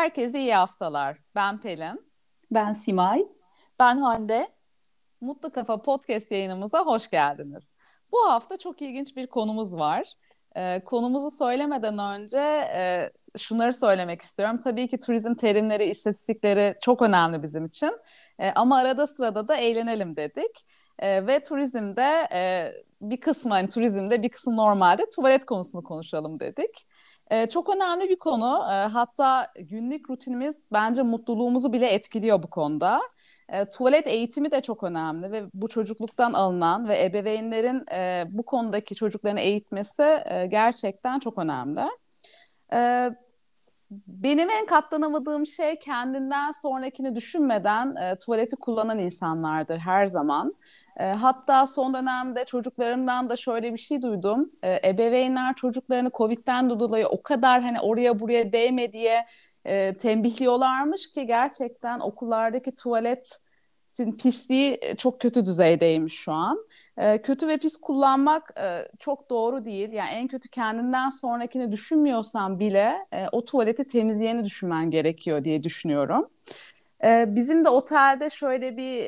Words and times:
Herkese 0.00 0.38
iyi 0.40 0.54
haftalar. 0.54 1.18
Ben 1.34 1.60
Pelin. 1.60 2.12
Ben 2.50 2.72
Simay. 2.72 3.24
Ben 3.78 3.96
Hande. 3.96 4.48
Mutlu 5.20 5.52
Kafa 5.52 5.82
Podcast 5.82 6.32
yayınımıza 6.32 6.80
hoş 6.80 7.10
geldiniz. 7.10 7.74
Bu 8.12 8.30
hafta 8.30 8.58
çok 8.58 8.82
ilginç 8.82 9.16
bir 9.16 9.26
konumuz 9.26 9.76
var. 9.78 10.12
Ee, 10.56 10.84
konumuzu 10.84 11.30
söylemeden 11.30 11.98
önce 11.98 12.38
e, 12.74 13.10
şunları 13.38 13.74
söylemek 13.74 14.22
istiyorum. 14.22 14.60
Tabii 14.64 14.88
ki 14.88 15.00
turizm 15.00 15.34
terimleri, 15.34 15.84
istatistikleri 15.84 16.74
çok 16.80 17.02
önemli 17.02 17.42
bizim 17.42 17.66
için. 17.66 17.92
E, 18.38 18.50
ama 18.50 18.78
arada 18.78 19.06
sırada 19.06 19.48
da 19.48 19.56
eğlenelim 19.56 20.16
dedik. 20.16 20.66
E, 20.98 21.26
ve 21.26 21.42
turizmde 21.42 22.28
e, 22.32 22.72
bir 23.00 23.20
kısmı 23.20 23.50
hani 23.50 23.68
turizmde 23.68 24.22
bir 24.22 24.28
kısmı 24.28 24.56
normalde 24.56 25.06
tuvalet 25.16 25.44
konusunu 25.44 25.82
konuşalım 25.82 26.40
dedik. 26.40 26.86
E, 27.30 27.48
çok 27.48 27.74
önemli 27.76 28.08
bir 28.08 28.18
konu. 28.18 28.64
E, 28.72 28.74
hatta 28.74 29.46
günlük 29.60 30.10
rutinimiz 30.10 30.68
bence 30.72 31.02
mutluluğumuzu 31.02 31.72
bile 31.72 31.86
etkiliyor 31.86 32.42
bu 32.42 32.50
konuda. 32.50 33.00
E, 33.48 33.64
tuvalet 33.64 34.06
eğitimi 34.06 34.50
de 34.50 34.60
çok 34.60 34.82
önemli 34.82 35.32
ve 35.32 35.44
bu 35.54 35.68
çocukluktan 35.68 36.32
alınan 36.32 36.88
ve 36.88 37.04
ebeveynlerin 37.04 37.84
e, 37.92 38.24
bu 38.28 38.42
konudaki 38.44 38.94
çocuklarını 38.94 39.40
eğitmesi 39.40 40.22
e, 40.26 40.46
gerçekten 40.46 41.18
çok 41.18 41.38
önemli. 41.38 41.80
E, 42.72 43.10
benim 43.90 44.50
en 44.50 44.66
katlanamadığım 44.66 45.46
şey 45.46 45.78
kendinden 45.78 46.52
sonrakini 46.52 47.16
düşünmeden 47.16 47.96
e, 47.96 48.16
tuvaleti 48.18 48.56
kullanan 48.56 48.98
insanlardır 48.98 49.78
her 49.78 50.06
zaman. 50.06 50.54
E, 50.96 51.04
hatta 51.04 51.66
son 51.66 51.94
dönemde 51.94 52.44
çocuklarımdan 52.44 53.30
da 53.30 53.36
şöyle 53.36 53.72
bir 53.72 53.78
şey 53.78 54.02
duydum. 54.02 54.50
E, 54.62 54.88
ebeveynler 54.88 55.54
çocuklarını 55.54 56.10
Covid'den 56.10 56.70
dolayı 56.70 57.06
o 57.06 57.22
kadar 57.22 57.62
hani 57.62 57.80
oraya 57.80 58.20
buraya 58.20 58.52
değme 58.52 58.92
diye 58.92 59.26
e, 59.64 59.96
tembihliyorlarmış 59.96 61.12
ki 61.12 61.26
gerçekten 61.26 62.00
okullardaki 62.00 62.74
tuvalet 62.74 63.40
pisliği 64.18 64.78
e, 64.82 64.96
çok 64.96 65.20
kötü 65.20 65.46
düzeydeymiş 65.46 66.14
şu 66.14 66.32
an. 66.32 66.66
E, 66.96 67.22
kötü 67.22 67.48
ve 67.48 67.56
pis 67.56 67.76
kullanmak 67.76 68.60
e, 68.60 68.88
çok 68.98 69.30
doğru 69.30 69.64
değil. 69.64 69.92
Yani 69.92 70.10
en 70.10 70.28
kötü 70.28 70.48
kendinden 70.48 71.10
sonrakini 71.10 71.72
düşünmüyorsan 71.72 72.60
bile 72.60 73.06
o 73.32 73.44
tuvaleti 73.44 73.84
temizleyeni 73.84 74.44
düşünmen 74.44 74.90
gerekiyor 74.90 75.44
diye 75.44 75.62
düşünüyorum. 75.62 76.28
Bizim 77.26 77.64
de 77.64 77.68
otelde 77.68 78.30
şöyle 78.30 78.76
bir 78.76 79.04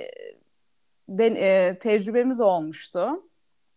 de, 1.08 1.26
e, 1.26 1.78
tecrübemiz 1.78 2.40
olmuştu 2.40 3.22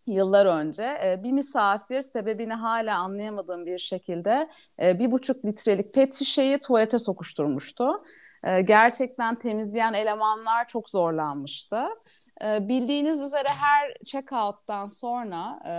yıllar 0.06 0.46
önce 0.46 1.18
bir 1.22 1.32
misafir 1.32 2.02
sebebini 2.02 2.52
hala 2.52 2.98
anlayamadığım 2.98 3.66
bir 3.66 3.78
şekilde 3.78 4.48
bir 4.78 5.10
buçuk 5.10 5.44
litrelik 5.44 5.94
pet 5.94 6.14
şişeyi 6.14 6.58
tuvalete 6.58 6.98
sokuşturmuştu. 6.98 8.02
E, 8.46 8.62
gerçekten 8.62 9.34
temizleyen 9.34 9.92
elemanlar 9.92 10.68
çok 10.68 10.90
zorlanmıştı. 10.90 11.82
E, 12.44 12.68
bildiğiniz 12.68 13.20
üzere 13.20 13.48
her 13.48 13.90
check-out'tan 14.04 14.88
sonra 14.88 15.60
e, 15.68 15.72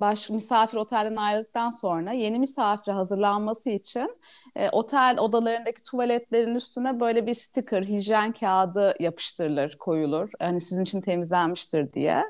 baş 0.00 0.30
misafir 0.30 0.76
otelden 0.76 1.16
ayrıldıktan 1.16 1.70
sonra 1.70 2.12
yeni 2.12 2.38
misafire 2.38 2.94
hazırlanması 2.94 3.70
için 3.70 4.16
e, 4.56 4.70
otel 4.70 5.16
odalarındaki 5.20 5.82
tuvaletlerin 5.82 6.54
üstüne 6.54 7.00
böyle 7.00 7.26
bir 7.26 7.34
sticker, 7.34 7.82
hijyen 7.82 8.32
kağıdı 8.32 8.94
yapıştırılır, 9.00 9.76
koyulur. 9.78 10.30
Hani 10.38 10.60
sizin 10.60 10.82
için 10.82 11.00
temizlenmiştir 11.00 11.92
diye. 11.92 12.24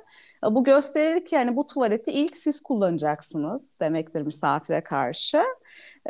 E, 0.47 0.55
bu 0.55 0.65
gösterir 0.65 1.25
ki 1.25 1.35
yani 1.35 1.57
bu 1.57 1.67
tuvaleti 1.67 2.13
ilk 2.13 2.37
siz 2.37 2.61
kullanacaksınız 2.61 3.77
demektir 3.81 4.23
misafire 4.23 4.85
karşı. 4.85 5.43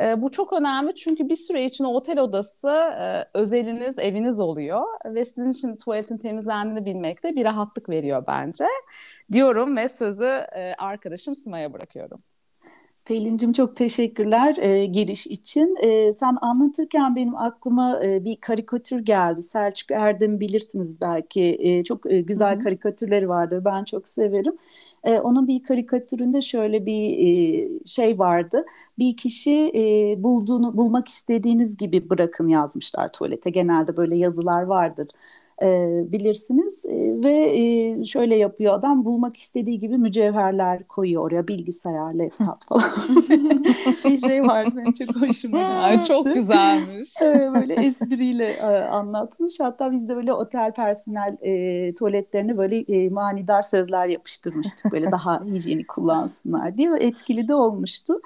E, 0.01 0.21
bu 0.21 0.31
çok 0.31 0.53
önemli 0.53 0.95
çünkü 0.95 1.29
bir 1.29 1.35
süre 1.35 1.65
için 1.65 1.83
otel 1.83 2.19
odası 2.19 2.69
e, 2.69 3.25
özeliniz, 3.33 3.99
eviniz 3.99 4.39
oluyor 4.39 4.81
ve 5.05 5.25
sizin 5.25 5.51
için 5.51 5.75
tuvaletin 5.75 6.17
temizlendiğini 6.17 6.85
bilmek 6.85 7.23
de 7.23 7.35
bir 7.35 7.45
rahatlık 7.45 7.89
veriyor 7.89 8.23
bence. 8.27 8.65
Diyorum 9.31 9.77
ve 9.77 9.89
sözü 9.89 10.45
arkadaşım 10.77 11.35
Sima'ya 11.35 11.73
bırakıyorum. 11.73 12.23
Pelin'cim 13.09 13.53
çok 13.53 13.75
teşekkürler 13.75 14.57
e, 14.57 14.85
giriş 14.85 15.27
için. 15.27 15.77
E, 15.83 16.13
sen 16.13 16.37
anlatırken 16.41 17.15
benim 17.15 17.35
aklıma 17.35 18.03
e, 18.03 18.25
bir 18.25 18.35
karikatür 18.35 18.99
geldi. 18.99 19.41
Selçuk 19.41 19.91
Erdem 19.91 20.39
bilirsiniz 20.39 21.01
belki. 21.01 21.57
E, 21.59 21.83
çok 21.83 22.11
e, 22.11 22.21
güzel 22.21 22.55
Hı-hı. 22.55 22.63
karikatürleri 22.63 23.29
vardır. 23.29 23.65
Ben 23.65 23.83
çok 23.83 24.07
severim. 24.07 24.53
E, 25.03 25.19
onun 25.19 25.47
bir 25.47 25.63
karikatüründe 25.63 26.41
şöyle 26.41 26.85
bir 26.85 27.17
e, 27.27 27.69
şey 27.85 28.19
vardı. 28.19 28.65
Bir 28.99 29.17
kişi 29.17 29.71
e, 29.75 30.15
bulduğunu 30.23 30.77
bulmak 30.77 31.07
istediğiniz 31.07 31.77
gibi 31.77 32.09
bırakın 32.09 32.47
yazmışlar 32.47 33.11
tuvalete. 33.11 33.49
Genelde 33.49 33.97
böyle 33.97 34.15
yazılar 34.15 34.61
vardır 34.63 35.07
e, 35.61 36.01
bilirsiniz. 36.11 36.85
E, 36.85 37.23
ve 37.23 37.59
e, 37.59 38.03
şöyle 38.05 38.35
yapıyor 38.35 38.73
adam 38.73 39.05
bulmak 39.05 39.35
istediği 39.35 39.79
gibi 39.79 39.97
mücevherler 39.97 40.87
koyuyor 40.87 41.23
oraya 41.23 41.47
bilgisayar, 41.47 42.13
laptop 42.13 42.63
falan. 42.67 42.91
Bir 44.05 44.17
şey 44.17 44.43
vardı 44.43 44.71
benim 44.77 44.93
çok 44.93 45.15
hoşuma 45.15 45.57
gelmişti. 45.57 46.13
çok 46.13 46.25
güzelmiş. 46.25 47.13
e, 47.21 47.51
böyle 47.55 47.73
espriyle 47.73 48.49
e, 48.49 48.65
anlatmış. 48.83 49.59
Hatta 49.59 49.91
biz 49.91 50.09
de 50.09 50.15
böyle 50.15 50.33
otel 50.33 50.73
personel 50.73 51.37
e, 51.41 51.93
tuvaletlerine 51.93 52.57
böyle 52.57 52.79
e, 52.79 53.09
manidar 53.09 53.61
sözler 53.61 54.07
yapıştırmıştık. 54.07 54.91
Böyle 54.91 55.11
daha 55.11 55.43
hijyenik 55.45 55.87
kullansınlar 55.87 56.77
diye. 56.77 56.89
Etkili 56.99 57.47
de 57.47 57.55
olmuştu 57.55 58.21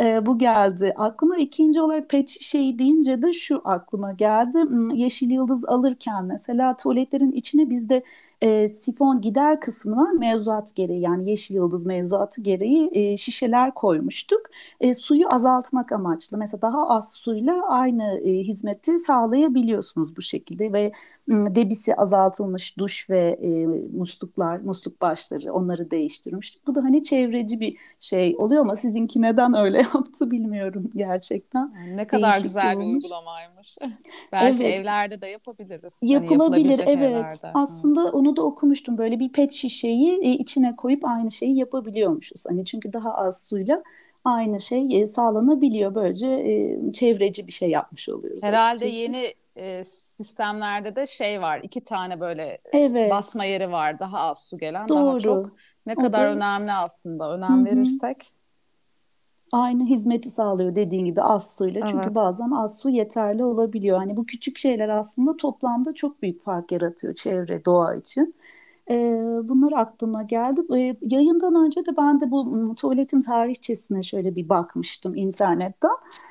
e, 0.00 0.26
bu 0.26 0.38
geldi. 0.38 0.92
Aklıma 0.96 1.36
ikinci 1.36 1.80
olarak 1.80 2.08
pet 2.10 2.28
şey 2.28 2.78
deyince 2.78 3.22
de 3.22 3.32
şu 3.32 3.60
aklıma 3.64 4.12
geldi. 4.12 4.58
Hmm, 4.62 4.90
Yeşil 4.90 5.30
yıldız 5.30 5.64
alırken 5.64 6.24
mesela 6.24 6.76
tuvaletlerin 6.76 7.32
içine 7.32 7.70
bizde 7.70 8.02
e, 8.42 8.68
sifon 8.68 9.20
gider 9.20 9.60
kısmına 9.60 10.12
mevzuat 10.12 10.74
gereği 10.76 11.00
yani 11.00 11.30
yeşil 11.30 11.54
yıldız 11.54 11.86
mevzuatı 11.86 12.40
gereği 12.40 12.90
e, 12.92 13.16
şişeler 13.16 13.74
koymuştuk. 13.74 14.40
E, 14.80 14.94
suyu 14.94 15.26
azaltmak 15.34 15.92
amaçlı. 15.92 16.38
Mesela 16.38 16.62
daha 16.62 16.88
az 16.88 17.12
suyla 17.12 17.62
aynı 17.68 18.20
e, 18.20 18.32
hizmeti 18.32 18.98
sağlayabiliyorsunuz 18.98 20.16
bu 20.16 20.22
şekilde 20.22 20.72
ve 20.72 20.92
debisi 21.28 21.94
azaltılmış 21.94 22.78
duş 22.78 23.10
ve 23.10 23.38
e, 23.42 23.66
musluklar, 23.96 24.58
musluk 24.58 25.02
başları 25.02 25.52
onları 25.52 25.90
değiştirmiştik. 25.90 26.66
Bu 26.66 26.74
da 26.74 26.84
hani 26.84 27.02
çevreci 27.02 27.60
bir 27.60 27.76
şey 28.00 28.36
oluyor 28.38 28.60
ama 28.60 28.76
sizinki 28.76 29.22
neden 29.22 29.54
öyle 29.54 29.78
yaptı 29.94 30.30
bilmiyorum 30.30 30.90
gerçekten. 30.96 31.74
Yani 31.76 31.96
ne 31.96 32.06
kadar 32.06 32.30
Değişik 32.32 32.42
güzel 32.42 32.76
olmuş. 32.76 32.86
bir 32.86 32.94
uygulamaymış. 32.94 33.78
Belki 34.32 34.64
evet. 34.64 34.78
evlerde 34.78 35.20
de 35.20 35.26
yapabiliriz. 35.26 36.02
Hani 36.02 36.12
Yapılabilir 36.12 36.78
hani 36.78 36.90
evet. 36.90 37.10
Evlerde. 37.10 37.50
Aslında 37.54 38.00
Hı. 38.00 38.08
onu 38.08 38.36
da 38.36 38.42
okumuştum. 38.42 38.98
Böyle 38.98 39.20
bir 39.20 39.32
pet 39.32 39.52
şişeyi 39.52 40.20
e, 40.22 40.30
içine 40.30 40.76
koyup 40.76 41.04
aynı 41.04 41.30
şeyi 41.30 41.56
yapabiliyormuşuz. 41.56 42.44
Hani 42.48 42.64
çünkü 42.64 42.92
daha 42.92 43.14
az 43.14 43.42
suyla 43.42 43.82
aynı 44.24 44.60
şey 44.60 45.02
e, 45.02 45.06
sağlanabiliyor. 45.06 45.94
Böylece 45.94 46.28
e, 46.28 46.92
çevreci 46.92 47.46
bir 47.46 47.52
şey 47.52 47.70
yapmış 47.70 48.08
oluyoruz. 48.08 48.42
Herhalde 48.42 48.84
açıkçası. 48.84 49.02
yeni 49.02 49.24
e, 49.56 49.84
sistemlerde 49.84 50.96
de 50.96 51.06
şey 51.06 51.40
var. 51.40 51.60
iki 51.62 51.84
tane 51.84 52.20
böyle 52.20 52.58
evet. 52.72 53.10
basma 53.10 53.44
yeri 53.44 53.70
var. 53.72 53.98
Daha 53.98 54.18
az 54.18 54.44
su 54.44 54.58
gelen, 54.58 54.88
Doğru. 54.88 55.06
daha 55.06 55.20
çok. 55.20 55.52
Ne 55.86 55.94
kadar 55.94 56.30
da... 56.30 56.32
önemli 56.32 56.72
aslında. 56.72 57.34
Önem 57.34 57.56
Hı-hı. 57.56 57.64
verirsek. 57.64 58.34
Aynı 59.52 59.84
hizmeti 59.84 60.30
sağlıyor 60.30 60.74
dediğin 60.74 61.04
gibi 61.04 61.22
az 61.22 61.56
suyla. 61.56 61.80
Evet. 61.80 61.90
Çünkü 61.90 62.14
bazen 62.14 62.50
az 62.50 62.78
su 62.78 62.90
yeterli 62.90 63.44
olabiliyor. 63.44 63.98
Hani 63.98 64.16
bu 64.16 64.26
küçük 64.26 64.58
şeyler 64.58 64.88
aslında 64.88 65.36
toplamda 65.36 65.94
çok 65.94 66.22
büyük 66.22 66.42
fark 66.44 66.72
yaratıyor 66.72 67.14
çevre, 67.14 67.64
doğa 67.64 67.94
için. 67.94 68.34
E, 68.90 68.94
bunlar 69.48 69.72
aklıma 69.72 70.22
geldi. 70.22 70.60
E, 70.76 70.94
yayından 71.02 71.54
önce 71.66 71.86
de 71.86 71.96
ben 71.96 72.20
de 72.20 72.30
bu 72.30 72.74
tuvaletin 72.74 73.20
tarihçesine 73.20 74.02
şöyle 74.02 74.36
bir 74.36 74.48
bakmıştım 74.48 75.16
internetten. 75.16 75.90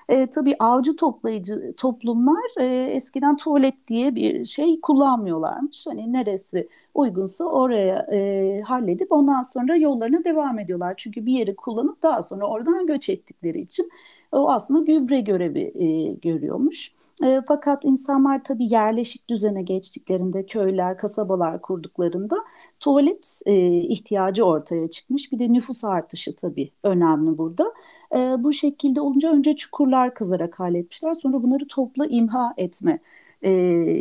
E, 0.09 0.27
tabii 0.27 0.55
avcı 0.59 0.95
toplayıcı 0.95 1.73
toplumlar 1.77 2.61
e, 2.61 2.91
eskiden 2.91 3.35
tuvalet 3.35 3.87
diye 3.87 4.15
bir 4.15 4.45
şey 4.45 4.81
kullanmıyorlarmış. 4.81 5.87
Hani 5.87 6.13
neresi 6.13 6.67
uygunsa 6.93 7.45
oraya 7.45 8.07
e, 8.11 8.61
halledip 8.61 9.11
ondan 9.11 9.41
sonra 9.41 9.75
yollarına 9.75 10.23
devam 10.23 10.59
ediyorlar. 10.59 10.93
Çünkü 10.97 11.25
bir 11.25 11.33
yeri 11.33 11.55
kullanıp 11.55 12.03
daha 12.03 12.23
sonra 12.23 12.47
oradan 12.47 12.87
göç 12.87 13.09
ettikleri 13.09 13.61
için 13.61 13.89
o 14.31 14.49
aslında 14.51 14.79
gübre 14.85 15.21
görevi 15.21 15.73
e, 15.75 16.13
görüyormuş. 16.13 16.93
E, 17.23 17.41
fakat 17.47 17.85
insanlar 17.85 18.43
tabii 18.43 18.73
yerleşik 18.73 19.29
düzene 19.29 19.61
geçtiklerinde 19.61 20.45
köyler, 20.45 20.97
kasabalar 20.97 21.61
kurduklarında 21.61 22.35
tuvalet 22.79 23.41
e, 23.45 23.67
ihtiyacı 23.67 24.43
ortaya 24.45 24.89
çıkmış. 24.89 25.31
Bir 25.31 25.39
de 25.39 25.53
nüfus 25.53 25.83
artışı 25.83 26.35
tabii 26.35 26.71
önemli 26.83 27.37
burada. 27.37 27.73
E, 28.15 28.17
bu 28.43 28.53
şekilde 28.53 29.01
olunca 29.01 29.31
önce 29.33 29.55
çukurlar 29.55 30.13
kazarak 30.13 30.59
halletmişler. 30.59 31.13
Sonra 31.13 31.43
bunları 31.43 31.67
topla 31.67 32.05
imha 32.05 32.53
etme 32.57 32.99
e, 33.41 33.51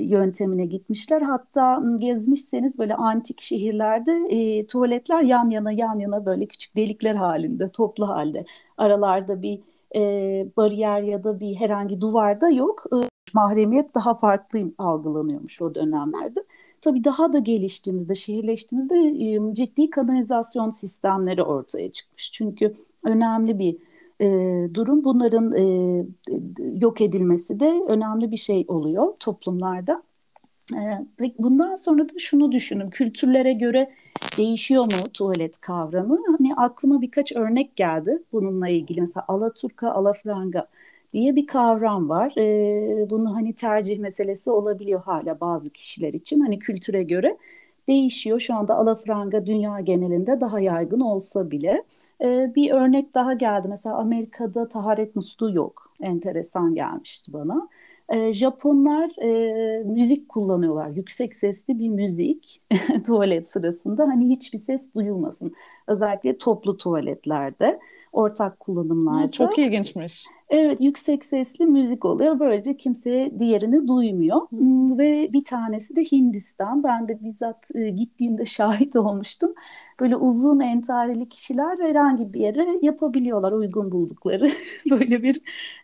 yöntemine 0.00 0.66
gitmişler. 0.66 1.22
Hatta 1.22 1.82
gezmişseniz 1.96 2.78
böyle 2.78 2.94
antik 2.94 3.40
şehirlerde 3.40 4.12
e, 4.12 4.66
tuvaletler 4.66 5.22
yan 5.22 5.50
yana 5.50 5.72
yan 5.72 5.98
yana 5.98 6.26
böyle 6.26 6.46
küçük 6.46 6.76
delikler 6.76 7.14
halinde, 7.14 7.68
toplu 7.68 8.08
halde. 8.08 8.44
Aralarda 8.78 9.42
bir 9.42 9.60
e, 9.96 10.00
bariyer 10.56 11.02
ya 11.02 11.24
da 11.24 11.40
bir 11.40 11.54
herhangi 11.56 12.00
duvarda 12.00 12.50
yok. 12.50 12.84
E, 12.92 13.11
mahremiyet 13.34 13.94
daha 13.94 14.14
farklı 14.14 14.72
algılanıyormuş 14.78 15.62
o 15.62 15.74
dönemlerde. 15.74 16.44
Tabii 16.80 17.04
daha 17.04 17.32
da 17.32 17.38
geliştiğimizde, 17.38 18.14
şehirleştiğimizde 18.14 18.96
e, 18.96 19.54
ciddi 19.54 19.90
kanalizasyon 19.90 20.70
sistemleri 20.70 21.42
ortaya 21.42 21.92
çıkmış. 21.92 22.32
Çünkü 22.32 22.74
önemli 23.04 23.58
bir 23.58 23.76
e, 24.20 24.28
durum. 24.74 25.04
Bunların 25.04 25.54
e, 25.56 25.64
yok 26.80 27.00
edilmesi 27.00 27.60
de 27.60 27.82
önemli 27.88 28.30
bir 28.30 28.36
şey 28.36 28.64
oluyor 28.68 29.14
toplumlarda. 29.20 30.02
E, 30.74 31.06
bundan 31.38 31.74
sonra 31.74 32.08
da 32.08 32.12
şunu 32.18 32.52
düşünün, 32.52 32.90
kültürlere 32.90 33.52
göre 33.52 33.90
değişiyor 34.38 34.84
mu 34.84 35.08
tuvalet 35.14 35.60
kavramı? 35.60 36.18
Hani 36.26 36.54
aklıma 36.54 37.00
birkaç 37.00 37.32
örnek 37.32 37.76
geldi 37.76 38.22
bununla 38.32 38.68
ilgili. 38.68 39.00
Mesela 39.00 39.24
Alaturka, 39.28 39.90
Alafranga 39.90 40.68
diye 41.12 41.36
bir 41.36 41.46
kavram 41.46 42.08
var. 42.08 42.34
E, 42.38 43.10
bunu 43.10 43.34
hani 43.34 43.54
tercih 43.54 43.98
meselesi 43.98 44.50
olabiliyor 44.50 45.02
hala 45.02 45.40
bazı 45.40 45.70
kişiler 45.70 46.14
için. 46.14 46.40
Hani 46.40 46.58
kültüre 46.58 47.02
göre 47.02 47.36
değişiyor. 47.88 48.40
Şu 48.40 48.54
anda 48.54 48.74
alafranga 48.76 49.46
dünya 49.46 49.80
genelinde 49.80 50.40
daha 50.40 50.60
yaygın 50.60 51.00
olsa 51.00 51.50
bile. 51.50 51.84
E, 52.24 52.52
bir 52.54 52.70
örnek 52.70 53.14
daha 53.14 53.34
geldi. 53.34 53.68
Mesela 53.68 53.96
Amerika'da 53.96 54.68
taharet 54.68 55.16
musluğu 55.16 55.54
yok. 55.54 55.92
Enteresan 56.00 56.74
gelmişti 56.74 57.32
bana. 57.32 57.68
E, 58.08 58.32
Japonlar 58.32 59.22
e, 59.22 59.82
müzik 59.84 60.28
kullanıyorlar. 60.28 60.88
Yüksek 60.88 61.34
sesli 61.34 61.78
bir 61.78 61.88
müzik 61.88 62.62
tuvalet 63.06 63.46
sırasında. 63.46 64.08
Hani 64.08 64.28
hiçbir 64.28 64.58
ses 64.58 64.94
duyulmasın. 64.94 65.54
Özellikle 65.86 66.38
toplu 66.38 66.76
tuvaletlerde 66.76 67.78
ortak 68.12 68.60
kullanımlarda. 68.60 69.32
Çok 69.32 69.58
ilginçmiş. 69.58 70.26
Evet 70.48 70.80
yüksek 70.80 71.24
sesli 71.24 71.66
müzik 71.66 72.04
oluyor. 72.04 72.40
Böylece 72.40 72.76
kimse 72.76 73.32
diğerini 73.38 73.88
duymuyor. 73.88 74.40
Hmm, 74.50 74.98
ve 74.98 75.32
bir 75.32 75.44
tanesi 75.44 75.96
de 75.96 76.04
Hindistan. 76.12 76.84
Ben 76.84 77.08
de 77.08 77.18
bizzat 77.24 77.74
e, 77.74 77.90
gittiğimde 77.90 78.46
şahit 78.46 78.96
olmuştum. 78.96 79.54
Böyle 80.00 80.16
uzun 80.16 80.60
entareli 80.60 81.28
kişiler 81.28 81.78
herhangi 81.78 82.32
bir 82.32 82.40
yere 82.40 82.78
yapabiliyorlar 82.82 83.52
uygun 83.52 83.92
buldukları. 83.92 84.50
Böyle 84.90 85.22
bir 85.22 85.40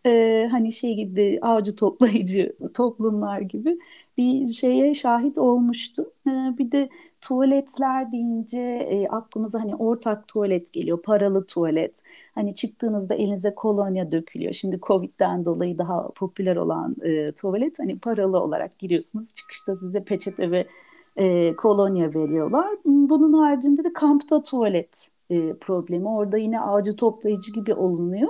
e, 0.06 0.48
hani 0.50 0.72
şey 0.72 0.94
gibi 0.94 1.38
avcı 1.42 1.76
toplayıcı 1.76 2.56
toplumlar 2.74 3.40
gibi 3.40 3.78
bir 4.18 4.46
şeye 4.46 4.94
şahit 4.94 5.38
olmuştum. 5.38 6.06
E, 6.26 6.30
bir 6.58 6.72
de 6.72 6.88
tuvaletler 7.20 8.12
deyince 8.12 8.60
e, 8.90 9.08
aklımıza 9.08 9.60
hani 9.60 9.76
ortak 9.76 10.28
tuvalet 10.28 10.72
geliyor, 10.72 11.02
paralı 11.02 11.46
tuvalet. 11.46 12.02
Hani 12.34 12.54
çıktığınızda 12.54 13.14
elinize 13.14 13.54
kolonya 13.54 14.12
dökülüyor. 14.12 14.52
Şimdi 14.52 14.80
Covid'den 14.82 15.44
dolayı 15.44 15.78
daha 15.78 16.08
popüler 16.08 16.56
olan 16.56 16.96
e, 17.02 17.32
tuvalet 17.32 17.78
hani 17.78 17.98
paralı 17.98 18.40
olarak 18.40 18.78
giriyorsunuz. 18.78 19.34
Çıkışta 19.34 19.76
size 19.76 20.04
peçete 20.04 20.50
ve 20.50 20.66
e, 21.16 21.56
kolonya 21.56 22.14
veriyorlar. 22.14 22.68
Bunun 22.84 23.32
haricinde 23.32 23.84
de 23.84 23.92
kampta 23.92 24.42
tuvalet 24.42 25.08
e, 25.30 25.52
problemi. 25.52 26.08
Orada 26.08 26.38
yine 26.38 26.60
avcı 26.60 26.96
toplayıcı 26.96 27.52
gibi 27.52 27.74
olunuyor. 27.74 28.28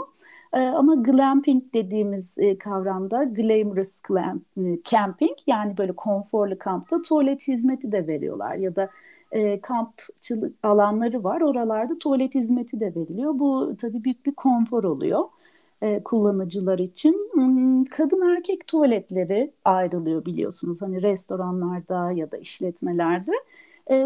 E, 0.53 0.61
ama 0.61 0.95
glamping 0.95 1.75
dediğimiz 1.75 2.39
e, 2.39 2.59
kavramda 2.59 3.25
glamorous 3.25 4.01
glam, 4.01 4.41
e, 4.57 4.83
camping 4.85 5.37
yani 5.47 5.79
böyle 5.79 5.93
konforlu 5.93 6.59
kampta 6.59 7.03
tuvalet 7.03 7.49
hizmeti 7.49 7.93
de 7.93 8.07
veriyorlar 8.07 8.55
ya 8.55 8.77
da 8.77 8.89
e, 9.33 9.61
kampçılık 9.61 10.57
alanları 10.63 11.25
var 11.25 11.41
oralarda 11.41 11.99
tuvalet 11.99 12.35
hizmeti 12.35 12.81
de 12.81 12.95
veriliyor. 12.95 13.39
Bu 13.39 13.73
tabii 13.79 14.05
büyük 14.05 14.27
bir 14.27 14.35
konfor 14.35 14.85
oluyor 14.85 15.25
e, 15.83 16.03
kullanıcılar 16.05 16.79
için. 16.79 17.31
Hmm, 17.33 17.85
kadın 17.85 18.37
erkek 18.37 18.67
tuvaletleri 18.67 19.53
ayrılıyor 19.65 20.25
biliyorsunuz 20.25 20.83
hani 20.83 21.03
restoranlarda 21.03 22.13
ya 22.13 22.31
da 22.33 22.37
işletmelerde. 22.37 23.33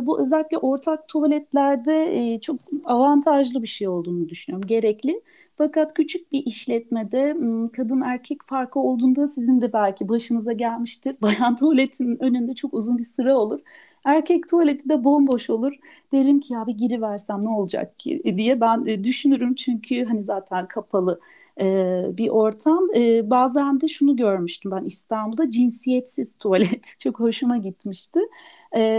Bu 0.02 0.20
özellikle 0.20 0.58
ortak 0.58 1.08
tuvaletlerde 1.08 2.38
çok 2.42 2.56
avantajlı 2.84 3.62
bir 3.62 3.68
şey 3.68 3.88
olduğunu 3.88 4.28
düşünüyorum, 4.28 4.66
gerekli. 4.66 5.20
Fakat 5.58 5.94
küçük 5.94 6.32
bir 6.32 6.46
işletmede 6.46 7.36
kadın 7.72 8.00
erkek 8.00 8.38
farkı 8.46 8.80
olduğunda 8.80 9.26
sizin 9.28 9.60
de 9.60 9.72
belki 9.72 10.08
başınıza 10.08 10.52
gelmiştir. 10.52 11.16
Bayan 11.22 11.56
tuvaletin 11.56 12.22
önünde 12.22 12.54
çok 12.54 12.74
uzun 12.74 12.98
bir 12.98 13.02
sıra 13.02 13.38
olur. 13.38 13.60
Erkek 14.04 14.48
tuvaleti 14.48 14.88
de 14.88 15.04
bomboş 15.04 15.50
olur. 15.50 15.72
Derim 16.12 16.40
ki 16.40 16.52
ya 16.54 16.66
bir 16.66 16.72
giriversem 16.78 17.40
ne 17.44 17.48
olacak 17.48 17.98
ki 17.98 18.22
diye 18.36 18.60
ben 18.60 18.86
e, 18.86 19.04
düşünürüm. 19.04 19.54
Çünkü 19.54 20.04
hani 20.04 20.22
zaten 20.22 20.66
kapalı 20.68 21.20
e, 21.60 22.04
bir 22.18 22.28
ortam. 22.28 22.88
E, 22.96 23.30
bazen 23.30 23.80
de 23.80 23.88
şunu 23.88 24.16
görmüştüm 24.16 24.70
ben 24.70 24.84
İstanbul'da 24.84 25.50
cinsiyetsiz 25.50 26.34
tuvalet. 26.38 26.94
Çok 27.00 27.20
hoşuma 27.20 27.56
gitmişti. 27.56 28.20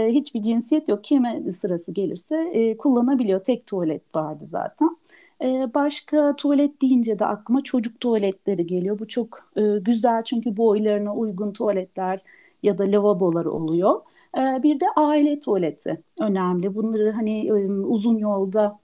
hiçbir 0.08 0.42
cinsiyet 0.42 0.88
yok. 0.88 1.04
Kime 1.04 1.52
sırası 1.52 1.92
gelirse 1.92 2.76
kullanabiliyor. 2.78 3.44
Tek 3.44 3.66
tuvalet 3.66 4.14
vardı 4.14 4.44
zaten. 4.46 4.96
Ee, 5.42 5.70
başka 5.74 6.36
tuvalet 6.36 6.82
deyince 6.82 7.18
de 7.18 7.26
aklıma 7.26 7.62
çocuk 7.62 8.00
tuvaletleri 8.00 8.66
geliyor. 8.66 8.98
Bu 8.98 9.08
çok 9.08 9.50
e, 9.56 9.62
güzel 9.84 10.24
çünkü 10.24 10.56
boylarına 10.56 11.14
uygun 11.14 11.52
tuvaletler 11.52 12.20
ya 12.62 12.78
da 12.78 12.84
lavabolar 12.84 13.44
oluyor. 13.44 14.00
Ee, 14.38 14.62
bir 14.62 14.80
de 14.80 14.84
aile 14.96 15.40
tuvaleti 15.40 16.02
önemli. 16.20 16.74
Bunları 16.74 17.12
hani 17.12 17.48
e, 17.48 17.52
uzun 17.70 18.18
yolda 18.18 18.78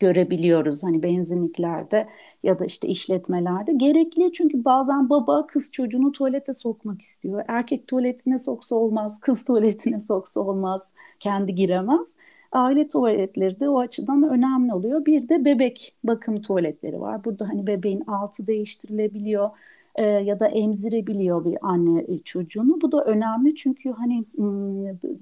görebiliyoruz 0.00 0.84
hani 0.84 1.02
benzinliklerde 1.02 2.08
ya 2.42 2.58
da 2.58 2.64
işte 2.64 2.88
işletmelerde 2.88 3.72
gerekli 3.72 4.32
çünkü 4.32 4.64
bazen 4.64 5.10
baba 5.10 5.46
kız 5.46 5.72
çocuğunu 5.72 6.12
tuvalete 6.12 6.52
sokmak 6.52 7.02
istiyor. 7.02 7.44
Erkek 7.48 7.88
tuvaletine 7.88 8.38
soksa 8.38 8.76
olmaz, 8.76 9.20
kız 9.20 9.44
tuvaletine 9.44 10.00
soksa 10.10 10.40
olmaz, 10.40 10.82
kendi 11.20 11.54
giremez 11.54 12.06
aile 12.56 12.88
tuvaletleri 12.88 13.60
de 13.60 13.68
o 13.68 13.78
açıdan 13.80 14.22
önemli 14.22 14.74
oluyor. 14.74 15.06
Bir 15.06 15.28
de 15.28 15.44
bebek 15.44 15.94
bakım 16.04 16.42
tuvaletleri 16.42 17.00
var. 17.00 17.24
Burada 17.24 17.48
hani 17.48 17.66
bebeğin 17.66 18.00
altı 18.06 18.46
değiştirilebiliyor 18.46 19.50
e, 19.96 20.04
ya 20.06 20.40
da 20.40 20.48
emzirebiliyor 20.48 21.44
bir 21.44 21.58
anne 21.62 22.00
e, 22.08 22.18
çocuğunu. 22.18 22.80
Bu 22.80 22.92
da 22.92 23.04
önemli 23.04 23.54
çünkü 23.54 23.90
hani 23.90 24.24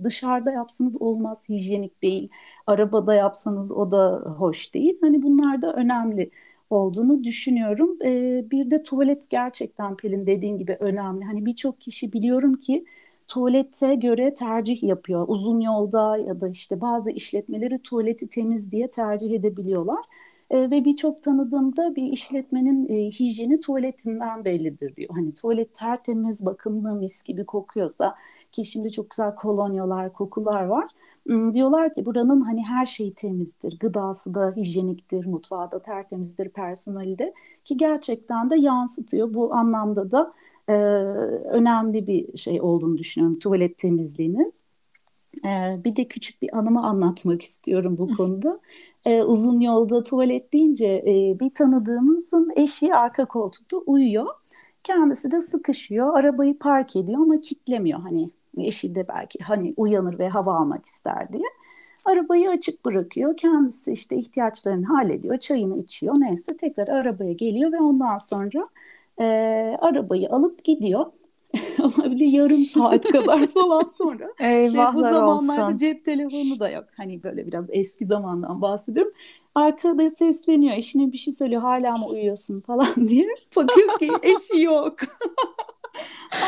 dışarıda 0.04 0.52
yapsanız 0.52 1.02
olmaz, 1.02 1.44
hijyenik 1.48 2.02
değil. 2.02 2.28
Arabada 2.66 3.14
yapsanız 3.14 3.72
o 3.72 3.90
da 3.90 4.22
hoş 4.38 4.74
değil. 4.74 4.98
Hani 5.00 5.22
bunlar 5.22 5.62
da 5.62 5.72
önemli 5.74 6.30
olduğunu 6.70 7.24
düşünüyorum. 7.24 7.98
E, 8.04 8.44
bir 8.50 8.70
de 8.70 8.82
tuvalet 8.82 9.30
gerçekten 9.30 9.96
Pelin 9.96 10.26
dediğin 10.26 10.58
gibi 10.58 10.76
önemli. 10.80 11.24
Hani 11.24 11.46
birçok 11.46 11.80
kişi 11.80 12.12
biliyorum 12.12 12.54
ki 12.54 12.84
tuvalete 13.28 13.94
göre 13.94 14.34
tercih 14.34 14.82
yapıyor. 14.82 15.24
Uzun 15.28 15.60
yolda 15.60 16.16
ya 16.16 16.40
da 16.40 16.48
işte 16.48 16.80
bazı 16.80 17.10
işletmeleri 17.10 17.78
tuvaleti 17.78 18.28
temiz 18.28 18.72
diye 18.72 18.86
tercih 18.86 19.30
edebiliyorlar. 19.32 20.04
E, 20.50 20.70
ve 20.70 20.84
birçok 20.84 21.22
tanıdığımda 21.22 21.96
bir 21.96 22.12
işletmenin 22.12 22.88
e, 22.88 23.10
hijyeni 23.10 23.56
tuvaletinden 23.56 24.44
bellidir 24.44 24.96
diyor. 24.96 25.10
Hani 25.14 25.34
tuvalet 25.34 25.74
tertemiz, 25.74 26.46
bakımlı, 26.46 26.94
mis 26.94 27.22
gibi 27.22 27.44
kokuyorsa 27.46 28.14
ki 28.52 28.64
şimdi 28.64 28.92
çok 28.92 29.10
güzel 29.10 29.34
kolonyalar, 29.34 30.12
kokular 30.12 30.64
var. 30.64 30.86
Hmm, 31.26 31.54
diyorlar 31.54 31.94
ki 31.94 32.06
buranın 32.06 32.40
hani 32.40 32.64
her 32.64 32.86
şeyi 32.86 33.14
temizdir. 33.14 33.78
Gıdası 33.78 34.34
da 34.34 34.52
hijyeniktir, 34.56 35.26
mutfağı 35.26 35.70
da 35.70 35.82
tertemizdir, 35.82 36.48
personeli 36.48 37.18
de 37.18 37.34
ki 37.64 37.76
gerçekten 37.76 38.50
de 38.50 38.56
yansıtıyor. 38.56 39.34
Bu 39.34 39.54
anlamda 39.54 40.10
da 40.10 40.32
e, 40.68 40.72
önemli 40.72 42.06
bir 42.06 42.36
şey 42.36 42.60
olduğunu 42.60 42.98
düşünüyorum 42.98 43.38
tuvalet 43.38 43.78
temizliğinin. 43.78 44.54
E, 45.44 45.80
bir 45.84 45.96
de 45.96 46.04
küçük 46.04 46.42
bir 46.42 46.58
anımı 46.58 46.86
anlatmak 46.86 47.42
istiyorum 47.42 47.98
bu 47.98 48.16
konuda. 48.16 48.56
E, 49.06 49.22
uzun 49.22 49.60
yolda 49.60 50.02
tuvalet 50.02 50.52
deyince 50.52 50.86
e, 51.06 51.40
bir 51.40 51.50
tanıdığımızın 51.54 52.52
eşi 52.56 52.94
arka 52.94 53.24
koltukta 53.24 53.76
uyuyor. 53.76 54.26
Kendisi 54.84 55.30
de 55.30 55.40
sıkışıyor, 55.40 56.16
arabayı 56.18 56.58
park 56.58 56.96
ediyor 56.96 57.20
ama 57.20 57.40
kitlemiyor. 57.40 58.00
Hani 58.00 58.30
eşi 58.58 58.94
de 58.94 59.08
belki 59.08 59.38
hani 59.44 59.74
uyanır 59.76 60.18
ve 60.18 60.28
hava 60.28 60.56
almak 60.56 60.86
ister 60.86 61.32
diye. 61.32 61.44
Arabayı 62.04 62.50
açık 62.50 62.84
bırakıyor. 62.84 63.36
Kendisi 63.36 63.92
işte 63.92 64.16
ihtiyaçlarını 64.16 64.86
hallediyor, 64.86 65.38
çayını 65.38 65.78
içiyor. 65.78 66.14
Neyse 66.18 66.56
tekrar 66.56 66.88
arabaya 66.88 67.32
geliyor 67.32 67.72
ve 67.72 67.80
ondan 67.80 68.16
sonra 68.16 68.68
e, 69.20 69.24
arabayı 69.80 70.30
alıp 70.30 70.64
gidiyor. 70.64 71.06
Olabilir 71.82 72.26
yarım 72.26 72.64
saat 72.64 73.04
kadar 73.04 73.46
falan 73.54 73.90
sonra. 73.98 74.32
Eyvahlar 74.40 74.94
bu 74.94 75.00
zamanlarda 75.00 75.66
olsun. 75.66 75.78
cep 75.78 76.04
telefonu 76.04 76.60
da 76.60 76.70
yok. 76.70 76.84
Hani 76.96 77.22
böyle 77.22 77.46
biraz 77.46 77.66
eski 77.70 78.06
zamandan 78.06 78.62
bahsediyorum. 78.62 79.12
Arkada 79.54 80.10
sesleniyor. 80.10 80.76
Eşine 80.76 81.12
bir 81.12 81.18
şey 81.18 81.32
söylüyor. 81.32 81.62
Hala 81.62 81.92
mı 81.96 82.06
uyuyorsun 82.06 82.60
falan 82.60 82.86
diye. 83.08 83.28
Bakıyor 83.56 83.98
ki 83.98 84.10
eşi 84.22 84.62
yok. 84.62 84.96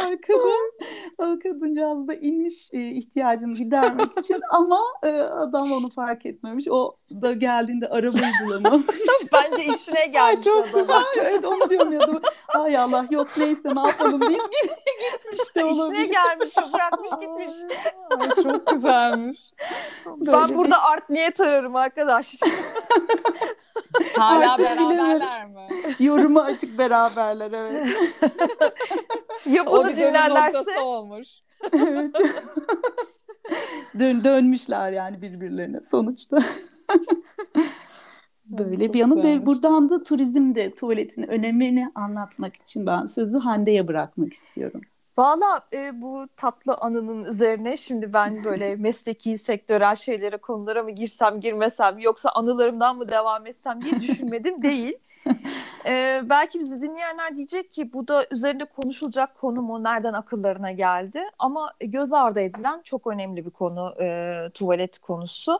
Arkada 0.04 0.48
o 1.18 1.38
kadıncağız 1.42 2.08
da 2.08 2.14
inmiş 2.14 2.68
e, 2.72 2.78
ihtiyacını 2.90 3.54
gidermek 3.54 4.18
için 4.18 4.40
ama 4.50 4.80
e, 5.02 5.08
adam 5.20 5.72
onu 5.72 5.90
fark 5.90 6.26
etmemiş. 6.26 6.66
O 6.70 6.96
da 7.22 7.32
geldiğinde 7.32 7.88
arabayı 7.88 8.32
bulamamış. 8.46 8.84
Bence 9.32 9.64
işine 9.64 10.06
gelmiş. 10.06 10.44
çok 10.44 10.66
adama. 10.66 10.78
güzel. 10.78 11.02
Evet 11.16 11.44
onu 11.44 11.70
diyorum 11.70 11.92
ya 11.92 12.00
da 12.00 12.20
ay 12.54 12.76
Allah 12.78 13.06
yok 13.10 13.28
neyse 13.36 13.68
ne 13.74 13.80
yapalım 13.88 14.20
deyip 14.20 14.42
gitmiş 15.12 15.38
de 15.56 15.60
İşine 15.60 15.64
olabilir. 15.64 16.04
gelmiş, 16.10 16.54
o 16.68 16.72
bırakmış 16.72 17.10
gitmiş. 17.20 17.52
Ay, 18.20 18.42
çok 18.42 18.66
güzelmiş. 18.66 19.52
Böyle 20.06 20.32
ben 20.32 20.48
bir- 20.48 20.54
burada 20.54 20.82
art 20.82 21.10
niyet 21.10 21.40
ararım 21.40 21.76
arkadaş. 21.76 22.34
Hala 24.16 24.52
Artık 24.52 24.66
beraberler 24.66 25.46
mi? 25.46 25.52
Yorumu 25.98 26.40
açık 26.40 26.78
beraberler 26.78 27.52
evet. 27.52 27.86
ya 29.46 29.64
O 29.64 29.86
bir 29.86 29.96
dönüm 29.96 30.08
dinlerlerse 30.08 30.58
noktası 30.58 30.84
olmuş. 30.84 31.28
evet. 31.72 32.16
Dön, 33.98 34.24
dönmüşler 34.24 34.92
yani 34.92 35.22
birbirlerine 35.22 35.80
sonuçta. 35.80 36.38
Böyle 38.44 38.92
bir 38.92 38.98
yanı 38.98 39.22
ve 39.22 39.46
buradan 39.46 39.90
da 39.90 40.02
turizmde 40.02 40.74
tuvaletin 40.74 41.22
önemini 41.22 41.92
anlatmak 41.94 42.56
için 42.56 42.86
ben 42.86 43.06
sözü 43.06 43.38
Hande'ye 43.38 43.88
bırakmak 43.88 44.32
istiyorum. 44.32 44.80
Valla 45.18 45.60
e, 45.72 46.02
bu 46.02 46.28
tatlı 46.36 46.74
anının 46.74 47.24
üzerine 47.24 47.76
şimdi 47.76 48.12
ben 48.12 48.44
böyle 48.44 48.76
mesleki 48.76 49.38
sektörel 49.38 49.96
şeylere 49.96 50.36
konulara 50.36 50.82
mı 50.82 50.90
girsem 50.90 51.40
girmesem 51.40 51.98
yoksa 51.98 52.30
anılarımdan 52.30 52.96
mı 52.96 53.08
devam 53.08 53.46
etsem 53.46 53.80
diye 53.84 54.00
düşünmedim 54.00 54.62
değil. 54.62 54.94
E, 55.86 56.22
belki 56.24 56.60
bizi 56.60 56.76
dinleyenler 56.76 57.34
diyecek 57.34 57.70
ki 57.70 57.92
bu 57.92 58.08
da 58.08 58.26
üzerinde 58.30 58.64
konuşulacak 58.64 59.38
konu 59.40 59.62
mu 59.62 59.84
nereden 59.84 60.12
akıllarına 60.12 60.72
geldi 60.72 61.22
ama 61.38 61.72
göz 61.80 62.12
ardı 62.12 62.40
edilen 62.40 62.80
çok 62.84 63.06
önemli 63.06 63.46
bir 63.46 63.50
konu 63.50 63.94
e, 64.00 64.30
tuvalet 64.54 64.98
konusu. 64.98 65.58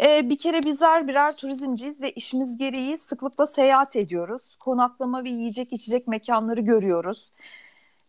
E, 0.00 0.30
bir 0.30 0.38
kere 0.38 0.60
bizler 0.62 1.08
birer 1.08 1.36
turizmciyiz 1.36 2.02
ve 2.02 2.12
işimiz 2.12 2.58
gereği 2.58 2.98
sıklıkla 2.98 3.46
seyahat 3.46 3.96
ediyoruz. 3.96 4.52
Konaklama 4.64 5.24
ve 5.24 5.28
yiyecek 5.28 5.72
içecek 5.72 6.08
mekanları 6.08 6.60
görüyoruz. 6.60 7.28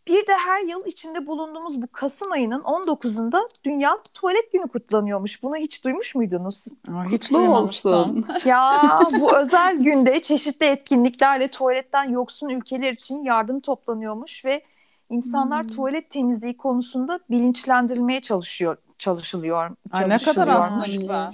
Bir 0.07 0.27
de 0.27 0.31
her 0.47 0.63
yıl 0.67 0.79
içinde 0.85 1.27
bulunduğumuz 1.27 1.81
bu 1.81 1.87
Kasım 1.91 2.31
ayının 2.31 2.61
19'unda 2.61 3.41
Dünya 3.63 3.91
Tuvalet 4.13 4.51
Günü 4.53 4.67
kutlanıyormuş. 4.67 5.43
Bunu 5.43 5.55
hiç 5.55 5.83
duymuş 5.83 6.15
muydunuz? 6.15 6.65
Ay, 6.97 7.07
Hiç 7.07 7.21
Kutlu 7.23 7.37
duymamıştım. 7.37 7.91
olsun. 7.93 8.25
Ya 8.45 8.99
bu 9.19 9.37
özel 9.37 9.79
günde 9.79 10.19
çeşitli 10.21 10.65
etkinliklerle 10.65 11.47
tuvaletten 11.47 12.03
yoksun 12.09 12.49
ülkeler 12.49 12.91
için 12.91 13.23
yardım 13.23 13.59
toplanıyormuş 13.59 14.45
ve 14.45 14.63
insanlar 15.09 15.59
Hmm. 15.59 15.67
tuvalet 15.67 16.09
temizliği 16.09 16.57
konusunda 16.57 17.19
bilinçlendirilmeye 17.29 18.21
çalışıyor 18.21 18.77
çalışılıyor. 18.99 19.69
Ay, 19.91 20.09
ne 20.09 20.17
kadar 20.17 20.47
aslında 20.47 20.85
güzel. 20.85 21.33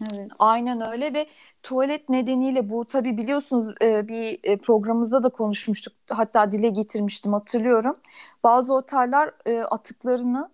Evet. 0.00 0.30
Aynen 0.38 0.92
öyle 0.92 1.14
ve 1.14 1.26
tuvalet 1.62 2.08
nedeniyle 2.08 2.70
bu 2.70 2.84
tabii 2.84 3.16
biliyorsunuz 3.16 3.74
e, 3.82 4.08
bir 4.08 4.38
e, 4.44 4.56
programımızda 4.56 5.22
da 5.22 5.28
konuşmuştuk. 5.28 5.92
Hatta 6.10 6.52
dile 6.52 6.68
getirmiştim 6.68 7.32
hatırlıyorum. 7.32 7.96
Bazı 8.44 8.74
oteller 8.74 9.30
e, 9.46 9.60
atıklarını 9.60 10.50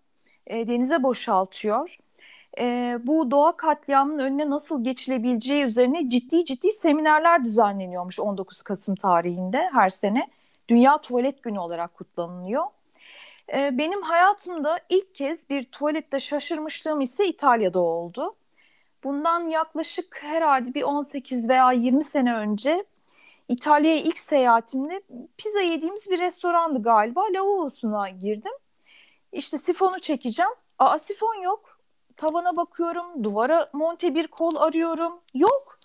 e, 0.46 0.66
denize 0.66 1.02
boşaltıyor. 1.02 1.96
E, 2.58 2.99
bu 3.04 3.30
doğa 3.30 3.56
katliamının 3.56 4.18
önüne 4.18 4.50
nasıl 4.50 4.84
geçilebileceği 4.84 5.64
üzerine 5.64 6.08
ciddi 6.08 6.44
ciddi 6.44 6.72
seminerler 6.72 7.44
düzenleniyormuş 7.44 8.20
19 8.20 8.62
Kasım 8.62 8.94
tarihinde 8.94 9.70
her 9.72 9.90
sene. 9.90 10.28
Dünya 10.68 10.99
Tuvalet 10.99 11.42
Günü 11.42 11.58
olarak 11.58 11.94
kutlanılıyor. 11.94 12.64
E, 13.54 13.78
benim 13.78 14.02
hayatımda 14.08 14.78
ilk 14.88 15.14
kez 15.14 15.50
bir 15.50 15.64
tuvalette 15.64 16.20
şaşırmışlığım 16.20 17.00
ise 17.00 17.28
İtalya'da 17.28 17.80
oldu. 17.80 18.34
Bundan 19.04 19.49
yaklaşık 19.49 20.18
herhalde 20.23 20.75
bir 20.75 20.82
18 20.82 21.49
veya 21.49 21.73
20 21.73 22.04
sene 22.04 22.35
önce 22.35 22.85
İtalya'ya 23.49 24.00
ilk 24.00 24.18
seyahatimde 24.18 25.02
pizza 25.37 25.61
yediğimiz 25.61 26.11
bir 26.11 26.18
restorandı 26.18 26.82
galiba. 26.82 27.21
Lavabosuna 27.21 28.09
girdim. 28.09 28.52
İşte 29.32 29.59
sifonu 29.59 30.00
çekeceğim. 30.02 30.52
Aa 30.78 30.99
sifon 30.99 31.42
yok. 31.42 31.78
Tavana 32.16 32.56
bakıyorum. 32.56 33.25
Duvara 33.25 33.66
monte 33.73 34.14
bir 34.14 34.26
kol 34.26 34.56
arıyorum. 34.56 35.21
Yok. 35.35 35.76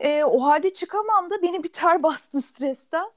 Ee, 0.00 0.24
o 0.24 0.42
halde 0.44 0.72
çıkamam 0.72 1.30
da 1.30 1.42
beni 1.42 1.62
bir 1.62 1.72
ter 1.72 2.02
bastı 2.02 2.42
stresten. 2.42 3.10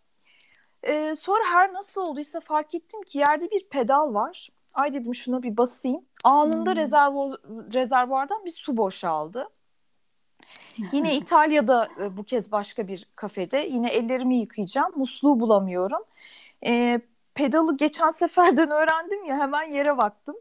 Ee, 0.83 1.15
sonra 1.15 1.43
her 1.51 1.73
nasıl 1.73 2.01
olduysa 2.01 2.39
fark 2.39 2.75
ettim 2.75 3.01
ki 3.01 3.17
yerde 3.17 3.51
bir 3.51 3.69
pedal 3.69 4.13
var. 4.13 4.49
Ay 4.73 4.93
dedim 4.93 5.15
şuna 5.15 5.43
bir 5.43 5.57
basayım. 5.57 6.05
Anında 6.23 6.71
Hmm. 6.71 6.75
rezervo 6.75 7.31
rezervuardan 7.73 8.45
bir 8.45 8.51
su 8.51 8.77
boşaldı. 8.77 9.47
Yine 10.91 11.15
İtalya'da 11.17 11.89
e, 12.01 12.17
bu 12.17 12.23
kez 12.23 12.51
başka 12.51 12.87
bir 12.87 13.07
kafede 13.15 13.57
yine 13.57 13.89
ellerimi 13.89 14.35
yıkayacağım. 14.37 14.91
Musluğu 14.95 15.39
bulamıyorum. 15.39 16.03
E, 16.65 17.01
pedalı 17.33 17.77
geçen 17.77 18.11
seferden 18.11 18.69
öğrendim 18.71 19.25
ya 19.25 19.37
hemen 19.39 19.73
yere 19.73 19.97
baktım. 19.97 20.35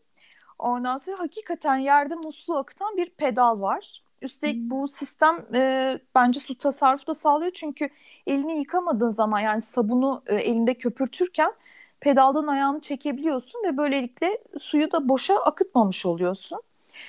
Ondan 0.58 0.98
sonra 0.98 1.16
hakikaten 1.20 1.76
yerde 1.76 2.14
musluğu 2.14 2.56
akıtan 2.56 2.96
bir 2.96 3.10
pedal 3.10 3.60
var. 3.60 4.02
Üstelik 4.22 4.56
Hmm. 4.56 4.70
bu 4.70 4.88
sistem 4.88 5.46
e, 5.54 5.98
bence 6.14 6.40
su 6.40 6.58
tasarrufu 6.58 7.06
da 7.06 7.14
sağlıyor 7.14 7.52
çünkü 7.54 7.88
elini 8.26 8.58
yıkamadığın 8.58 9.10
zaman 9.10 9.40
yani 9.40 9.62
sabunu 9.62 10.22
e, 10.26 10.36
elinde 10.36 10.74
köpürtürken 10.74 11.52
pedaldan 12.00 12.46
ayağını 12.46 12.80
çekebiliyorsun 12.80 13.62
ve 13.66 13.76
böylelikle 13.76 14.38
suyu 14.58 14.92
da 14.92 15.08
boşa 15.08 15.36
akıtmamış 15.36 16.06
oluyorsun. 16.06 16.60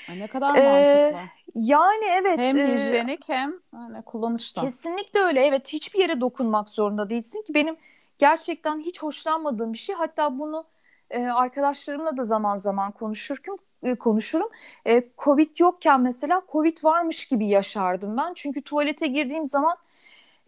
Ne 0.09 0.27
kadar 0.27 0.55
Ee, 0.57 0.63
mantıklı. 0.63 1.29
Yani 1.55 2.05
evet. 2.21 2.39
Hem 2.39 2.57
e, 2.57 2.67
hijyenik 2.67 3.29
hem 3.29 3.53
hani 3.71 4.01
kullanışlı. 4.01 4.61
Kesinlikle 4.61 5.19
öyle. 5.19 5.45
Evet, 5.45 5.67
hiçbir 5.67 5.99
yere 5.99 6.21
dokunmak 6.21 6.69
zorunda 6.69 7.09
değilsin 7.09 7.43
ki 7.43 7.53
benim 7.53 7.75
gerçekten 8.17 8.79
hiç 8.79 9.03
hoşlanmadığım 9.03 9.73
bir 9.73 9.77
şey. 9.77 9.95
Hatta 9.95 10.39
bunu 10.39 10.65
e, 11.09 11.25
arkadaşlarımla 11.25 12.17
da 12.17 12.23
zaman 12.23 12.55
zaman 12.55 12.91
konuşurken 12.91 13.57
e, 13.83 13.95
konuşurum. 13.95 14.49
E, 14.85 15.03
Covid 15.17 15.59
yokken 15.59 16.01
mesela 16.01 16.41
Covid 16.51 16.77
varmış 16.83 17.25
gibi 17.25 17.47
yaşardım 17.47 18.17
ben. 18.17 18.33
Çünkü 18.35 18.61
tuvalete 18.61 19.07
girdiğim 19.07 19.45
zaman 19.45 19.77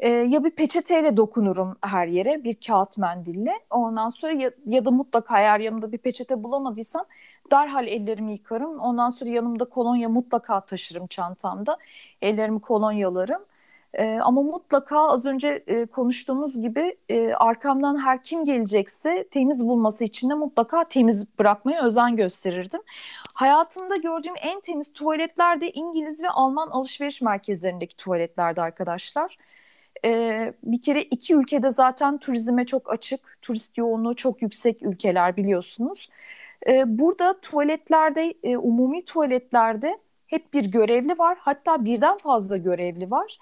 e, 0.04 0.10
ya 0.10 0.44
bir 0.44 0.52
peçeteyle 0.52 1.18
dokunurum 1.18 1.78
her 1.82 2.08
yere, 2.08 2.44
bir 2.44 2.56
kağıt 2.68 2.98
mendille. 2.98 3.54
Ondan 3.70 4.10
sonra 4.10 4.34
ya, 4.34 4.52
ya 4.66 4.86
da 4.86 4.92
mutlaka 4.92 5.40
eğer 5.40 5.60
yanımda 5.60 5.92
bir 5.92 5.98
peçete 5.98 6.44
bulamadıysam 6.44 7.06
derhal 7.52 7.88
ellerimi 7.88 8.32
yıkarım. 8.32 8.80
Ondan 8.80 9.10
sonra 9.10 9.30
yanımda 9.30 9.66
kolonya 9.66 10.10
mutlaka 10.10 10.62
taşırım 10.62 11.08
çantamda. 11.08 11.78
Ellerimi 12.22 12.60
kolonyalarım. 12.60 13.42
Ee, 13.94 14.20
ama 14.24 14.42
mutlaka 14.42 15.00
az 15.00 15.26
önce 15.26 15.64
e, 15.68 15.86
konuştuğumuz 15.86 16.62
gibi 16.62 16.98
e, 17.10 17.34
arkamdan 17.34 17.98
her 17.98 18.24
kim 18.24 18.46
gelecekse 18.46 19.28
temiz 19.32 19.68
bulması 19.68 20.04
için 20.04 20.30
de 20.30 20.34
mutlaka 20.34 20.84
temiz 20.84 21.40
bırakmaya 21.40 21.86
özen 21.86 22.16
gösterirdim. 22.16 22.82
Hayatımda 23.36 23.96
gördüğüm 23.96 24.34
en 24.42 24.60
temiz 24.60 24.94
tuvaletler 24.94 25.62
de 25.62 25.72
İngiliz 25.72 26.24
ve 26.24 26.30
Alman 26.30 26.68
alışveriş 26.70 27.22
merkezlerindeki 27.22 27.96
tuvaletlerdi 27.98 28.62
arkadaşlar. 28.62 29.38
Ee, 30.06 30.54
bir 30.64 30.82
kere 30.82 31.02
iki 31.02 31.36
ülkede 31.36 31.70
zaten 31.70 32.18
turizme 32.18 32.66
çok 32.66 32.92
açık, 32.92 33.38
turist 33.42 33.78
yoğunluğu 33.78 34.16
çok 34.16 34.42
yüksek 34.42 34.84
ülkeler 34.84 35.38
biliyorsunuz. 35.38 36.10
Ee, 36.68 36.84
burada 37.00 37.40
tuvaletlerde, 37.42 38.34
e, 38.44 38.58
umumi 38.58 39.06
tuvaletlerde 39.06 39.98
hep 40.28 40.54
bir 40.54 40.66
görevli 40.66 41.20
var. 41.20 41.38
Hatta 41.42 41.86
birden 41.86 42.18
fazla 42.18 42.58
görevli 42.58 43.12
var. 43.12 43.38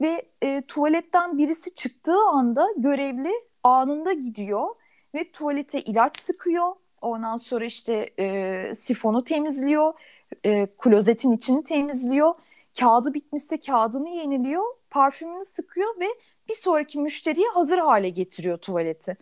Ve 0.00 0.22
e, 0.42 0.62
tuvaletten 0.68 1.38
birisi 1.38 1.74
çıktığı 1.74 2.20
anda 2.32 2.68
görevli 2.76 3.32
anında 3.62 4.12
gidiyor 4.12 4.68
ve 5.14 5.30
tuvalete 5.32 5.80
ilaç 5.82 6.20
sıkıyor. 6.20 6.72
Ondan 7.00 7.36
sonra 7.36 7.64
işte 7.64 8.10
e, 8.18 8.74
sifonu 8.74 9.24
temizliyor, 9.24 9.92
e, 10.44 10.66
klozetin 10.78 11.32
içini 11.32 11.64
temizliyor. 11.64 12.34
Kağıdı 12.80 13.14
bitmişse 13.14 13.60
kağıdını 13.60 14.08
yeniliyor, 14.08 14.64
parfümünü 14.96 15.44
sıkıyor 15.44 16.00
ve 16.00 16.06
bir 16.48 16.54
sonraki 16.54 16.98
müşteriye 16.98 17.46
hazır 17.54 17.78
hale 17.78 18.08
getiriyor 18.08 18.58
tuvaleti. 18.58 19.16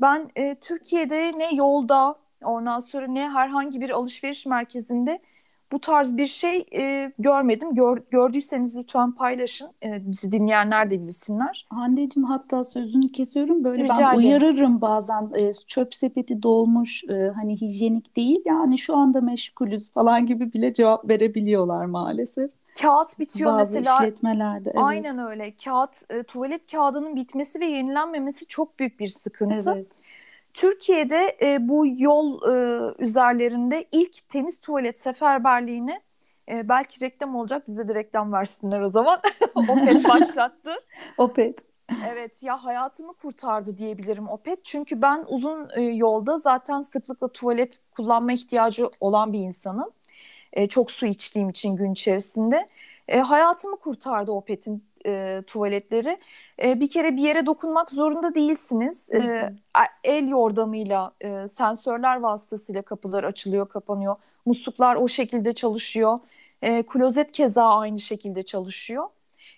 Ben 0.00 0.30
e, 0.36 0.56
Türkiye'de 0.60 1.30
ne 1.36 1.56
yolda, 1.56 2.14
ondan 2.44 2.80
sonra 2.80 3.06
ne 3.06 3.28
herhangi 3.28 3.80
bir 3.80 3.90
alışveriş 3.90 4.46
merkezinde 4.46 5.20
bu 5.72 5.80
tarz 5.80 6.16
bir 6.16 6.26
şey 6.26 6.66
e, 6.74 7.12
görmedim. 7.18 7.74
Gör, 7.74 8.02
gördüyseniz 8.10 8.76
lütfen 8.76 9.12
paylaşın. 9.12 9.70
E, 9.82 10.10
bizi 10.10 10.32
dinleyenler 10.32 10.90
de 10.90 11.06
bilsinler. 11.06 11.66
Hande'cim 11.70 12.24
hatta 12.24 12.64
sözünü 12.64 13.12
kesiyorum. 13.12 13.64
Böyle 13.64 13.84
Rica 13.84 14.12
ben 14.12 14.16
uyarırım 14.16 14.80
bazen 14.80 15.30
e, 15.34 15.52
çöp 15.52 15.94
sepeti 15.94 16.42
dolmuş 16.42 17.04
e, 17.04 17.32
hani 17.34 17.60
hijyenik 17.60 18.16
değil 18.16 18.40
yani 18.44 18.78
şu 18.78 18.96
anda 18.96 19.20
meşgulüz 19.20 19.90
falan 19.90 20.26
gibi 20.26 20.52
bile 20.52 20.74
cevap 20.74 21.08
verebiliyorlar 21.08 21.84
maalesef. 21.84 22.50
Kağıt 22.80 23.18
bitiyor 23.18 23.52
Bazı 23.52 23.72
mesela. 23.72 23.96
işletmelerde. 23.96 24.70
Evet. 24.70 24.82
Aynen 24.82 25.18
öyle. 25.18 25.54
Kağıt, 25.64 26.10
e, 26.10 26.22
tuvalet 26.22 26.72
kağıdının 26.72 27.16
bitmesi 27.16 27.60
ve 27.60 27.66
yenilenmemesi 27.66 28.46
çok 28.46 28.78
büyük 28.78 29.00
bir 29.00 29.08
sıkıntı. 29.08 29.72
Evet. 29.76 30.02
Türkiye'de 30.54 31.36
e, 31.42 31.68
bu 31.68 31.86
yol 31.86 32.42
e, 32.42 32.80
üzerlerinde 32.98 33.84
ilk 33.92 34.28
temiz 34.28 34.60
tuvalet 34.60 35.00
seferberliğini 35.00 36.00
e, 36.48 36.68
belki 36.68 37.00
reklam 37.00 37.36
olacak 37.36 37.68
bize 37.68 37.88
de 37.88 37.94
reklam 37.94 38.32
versinler 38.32 38.82
o 38.82 38.88
zaman. 38.88 39.20
Opet 39.54 40.08
başlattı. 40.08 40.74
Opet. 41.18 41.64
Evet 42.12 42.42
ya 42.42 42.64
hayatımı 42.64 43.12
kurtardı 43.12 43.78
diyebilirim 43.78 44.28
Opet. 44.28 44.64
Çünkü 44.64 45.02
ben 45.02 45.24
uzun 45.28 45.68
e, 45.76 45.82
yolda 45.82 46.38
zaten 46.38 46.80
sıklıkla 46.80 47.28
tuvalet 47.28 47.78
kullanma 47.96 48.32
ihtiyacı 48.32 48.90
olan 49.00 49.32
bir 49.32 49.38
insanım. 49.38 49.90
E, 50.52 50.66
çok 50.68 50.90
su 50.90 51.06
içtiğim 51.06 51.48
için 51.48 51.76
gün 51.76 51.92
içerisinde. 51.92 52.68
E, 53.08 53.18
hayatımı 53.18 53.76
kurtardı 53.76 54.32
Opet'in 54.32 54.84
e, 55.06 55.42
tuvaletleri. 55.46 56.18
E, 56.62 56.80
bir 56.80 56.88
kere 56.88 57.16
bir 57.16 57.22
yere 57.22 57.46
dokunmak 57.46 57.90
zorunda 57.90 58.34
değilsiniz. 58.34 59.12
E, 59.12 59.52
el 60.04 60.28
yordamıyla, 60.28 61.12
e, 61.20 61.48
sensörler 61.48 62.20
vasıtasıyla 62.20 62.82
kapılar 62.82 63.24
açılıyor, 63.24 63.68
kapanıyor. 63.68 64.16
Musluklar 64.46 64.96
o 64.96 65.08
şekilde 65.08 65.52
çalışıyor. 65.52 66.20
E, 66.62 66.82
klozet 66.82 67.32
keza 67.32 67.64
aynı 67.64 68.00
şekilde 68.00 68.42
çalışıyor. 68.42 69.08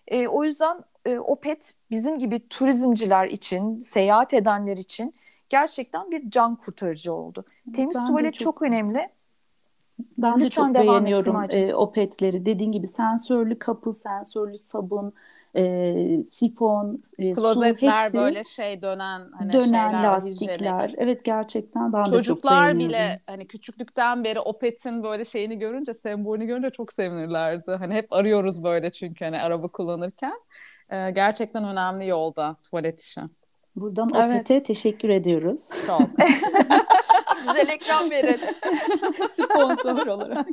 E, 0.09 0.28
o 0.28 0.44
yüzden 0.44 0.85
e, 1.06 1.18
Opet 1.18 1.75
bizim 1.90 2.18
gibi 2.18 2.49
turizmciler 2.49 3.28
için, 3.28 3.80
seyahat 3.80 4.35
edenler 4.35 4.76
için 4.76 5.14
gerçekten 5.49 6.11
bir 6.11 6.30
can 6.30 6.56
kurtarıcı 6.56 7.12
oldu. 7.12 7.44
Temiz 7.75 7.97
ben 7.97 8.06
tuvalet 8.06 8.35
çok, 8.35 8.44
çok 8.44 8.62
önemli. 8.62 9.11
Ben 10.19 10.40
Lütfen 10.40 10.75
de 10.75 10.78
çok 10.78 10.88
beğeniyorum 10.88 11.45
e, 11.50 11.75
Opet'leri. 11.75 12.47
Dediğin 12.47 12.73
gibi 12.73 12.87
sensörlü 12.87 13.59
kapı, 13.59 13.92
sensörlü 13.92 14.59
sabun, 14.59 15.12
e, 15.57 15.95
sifon, 16.26 17.02
e, 17.19 17.33
Klozetler 17.33 17.75
su 17.75 17.87
hepsi 17.87 18.16
böyle 18.16 18.45
şey 18.45 18.83
dönen 18.83 19.21
hani 19.38 19.52
dönen 19.52 19.64
şeyler, 19.64 20.04
lastikler. 20.04 20.59
hijyenik. 20.59 20.95
Evet 20.99 21.25
gerçekten 21.25 21.92
ben 21.92 22.04
Çocuklar 22.04 22.69
de 22.69 22.73
çok 22.73 22.80
bile 22.80 23.21
hani 23.26 23.47
küçüklükten 23.47 24.25
beri 24.25 24.40
Opet'in 24.40 25.02
böyle 25.02 25.25
şeyini 25.25 25.59
görünce, 25.59 25.95
sembolünü 25.95 26.47
görünce 26.47 26.71
çok 26.71 26.92
sevinirlerdi. 26.92 27.71
Hani 27.71 27.95
hep 27.95 28.12
arıyoruz 28.12 28.64
böyle 28.64 28.90
çünkü 28.90 29.25
hani 29.25 29.42
araba 29.42 29.69
kullanırken. 29.69 30.40
E, 30.90 31.11
gerçekten 31.11 31.64
önemli 31.64 32.07
yolda 32.07 32.57
tuvalet 32.62 33.00
işi. 33.00 33.21
Buradan 33.76 34.09
evet. 34.14 34.35
Opet'e 34.35 34.62
teşekkür 34.62 35.09
ediyoruz. 35.09 35.69
Çok. 35.87 36.00
bize 37.40 37.66
reklam 37.66 38.11
verin. 38.11 38.37
Sponsor 39.28 40.06
olarak. 40.06 40.47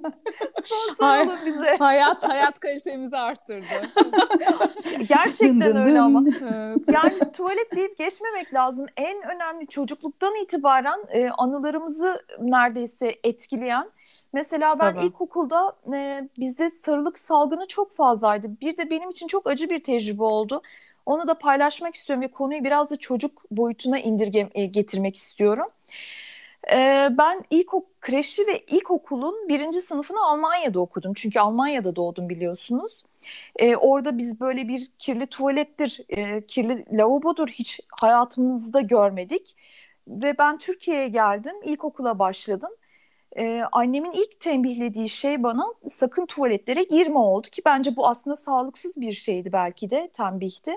Sponsor 0.51 1.06
Hay- 1.06 1.27
olun 1.27 1.38
bize. 1.46 1.75
Hayat 1.79 2.29
hayat 2.29 2.60
kalitemizi 2.60 3.17
arttırdı. 3.17 3.65
Gerçekten 5.08 5.62
dın 5.62 5.75
dın 5.75 5.75
öyle 5.75 5.96
dın. 5.96 6.01
ama. 6.01 6.24
Yani 6.94 7.32
tuvalet 7.34 7.75
deyip 7.75 7.98
geçmemek 7.98 8.53
lazım. 8.53 8.86
En 8.98 9.17
önemli 9.36 9.67
çocukluktan 9.67 10.36
itibaren 10.44 11.00
e, 11.10 11.29
anılarımızı 11.29 12.22
neredeyse 12.39 13.15
etkileyen 13.24 13.86
Mesela 14.34 14.79
ben 14.79 14.96
Tabii. 14.96 15.06
ilkokulda 15.06 15.75
e, 15.94 16.29
bizde 16.39 16.70
sarılık 16.70 17.20
salgını 17.20 17.67
çok 17.67 17.91
fazlaydı. 17.91 18.48
Bir 18.62 18.77
de 18.77 18.89
benim 18.89 19.10
için 19.10 19.27
çok 19.27 19.48
acı 19.48 19.70
bir 19.70 19.84
tecrübe 19.84 20.24
oldu. 20.24 20.62
Onu 21.06 21.27
da 21.27 21.38
paylaşmak 21.38 21.96
istiyorum 21.96 22.24
ve 22.24 22.27
konuyu 22.27 22.63
biraz 22.63 22.91
da 22.91 22.96
çocuk 22.96 23.51
boyutuna 23.51 24.00
indirge 24.00 24.50
e, 24.53 24.65
getirmek 24.65 25.15
istiyorum. 25.15 25.65
Ee, 26.72 27.10
ben 27.18 27.44
ilk 27.50 27.72
kreşi 28.02 28.48
ve 28.48 28.60
ilkokulun 28.60 29.48
birinci 29.50 29.82
sınıfını 29.82 30.18
Almanya'da 30.32 30.80
okudum. 30.80 31.14
Çünkü 31.14 31.40
Almanya'da 31.40 31.96
doğdum 31.96 32.30
biliyorsunuz. 32.30 33.04
Ee, 33.56 33.76
orada 33.76 34.18
biz 34.18 34.40
böyle 34.40 34.68
bir 34.68 34.88
kirli 35.00 35.28
tuvalettir, 35.28 36.02
e, 36.10 36.42
kirli 36.46 36.86
lavabodur 36.98 37.48
hiç 37.48 37.80
hayatımızda 38.02 38.82
görmedik. 38.82 39.56
Ve 40.08 40.38
ben 40.38 40.58
Türkiye'ye 40.58 41.08
geldim, 41.08 41.56
ilkokula 41.64 42.20
başladım. 42.20 42.72
Ee, 43.38 43.62
annemin 43.72 44.12
ilk 44.12 44.40
tembihlediği 44.40 45.10
şey 45.10 45.44
bana 45.44 45.64
sakın 45.88 46.26
tuvaletlere 46.26 46.84
girme 46.84 47.20
oldu 47.20 47.48
ki 47.48 47.62
bence 47.66 47.96
bu 47.96 48.08
aslında 48.08 48.36
sağlıksız 48.36 48.98
bir 48.98 49.14
şeydi 49.14 49.54
belki 49.54 49.90
de 49.90 50.10
tembihti. 50.14 50.72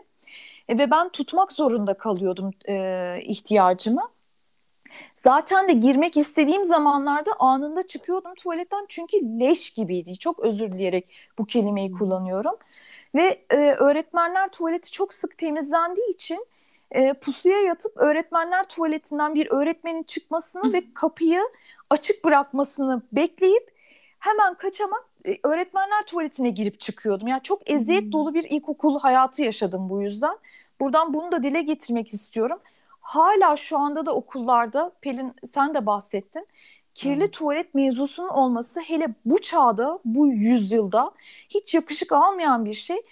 E, 0.69 0.79
ve 0.79 0.91
ben 0.91 1.09
tutmak 1.09 1.53
zorunda 1.53 1.95
kalıyordum 1.95 2.51
e, 2.69 3.17
ihtiyacımı. 3.23 4.03
Zaten 5.15 5.69
de 5.69 5.73
girmek 5.73 6.17
istediğim 6.17 6.65
zamanlarda 6.65 7.31
anında 7.39 7.87
çıkıyordum 7.87 8.35
tuvaletten 8.35 8.87
çünkü 8.89 9.17
leş 9.41 9.71
gibiydi. 9.71 10.19
Çok 10.19 10.39
özür 10.39 10.73
dileyerek 10.73 11.13
bu 11.39 11.47
kelimeyi 11.47 11.93
kullanıyorum. 11.93 12.57
Ve 13.15 13.45
e, 13.51 13.57
öğretmenler 13.57 14.49
tuvaleti 14.49 14.91
çok 14.91 15.15
sık 15.15 15.39
temizlendiği 15.39 16.11
için 16.11 16.47
e, 16.91 17.13
pusuya 17.13 17.61
yatıp 17.61 17.97
öğretmenler 17.97 18.65
tuvaletinden 18.65 19.35
bir 19.35 19.51
öğretmenin 19.51 20.03
çıkmasını 20.03 20.73
ve 20.73 20.83
kapıyı 20.95 21.41
açık 21.91 22.25
bırakmasını 22.25 23.03
bekleyip 23.13 23.71
hemen 24.19 24.55
kaçamak 24.55 25.05
e, 25.27 25.37
öğretmenler 25.45 26.03
tuvaletine 26.07 26.51
girip 26.51 26.81
çıkıyordum. 26.81 27.29
Yani 27.29 27.43
çok 27.43 27.71
eziyet 27.71 28.13
dolu 28.13 28.35
bir 28.35 28.45
ilkokul 28.45 28.99
hayatı 28.99 29.43
yaşadım 29.43 29.91
bu 29.91 30.03
yüzden. 30.03 30.39
Buradan 30.81 31.15
bunu 31.15 31.33
da 31.33 31.43
dile 31.43 31.63
getirmek 31.63 32.15
istiyorum 32.15 32.59
hala 33.11 33.57
şu 33.57 33.79
anda 33.79 34.07
da 34.07 34.15
okullarda 34.15 34.93
Pelin 35.01 35.35
sen 35.45 35.75
de 35.75 35.87
bahsettin. 35.87 36.47
Kirli 36.95 37.23
evet. 37.23 37.33
tuvalet 37.33 37.75
mevzusunun 37.75 38.29
olması 38.29 38.81
hele 38.81 39.15
bu 39.25 39.39
çağda, 39.39 39.99
bu 40.05 40.27
yüzyılda 40.29 41.13
hiç 41.49 41.75
yakışık 41.75 42.13
almayan 42.13 42.65
bir 42.65 42.75
şey. 42.75 43.03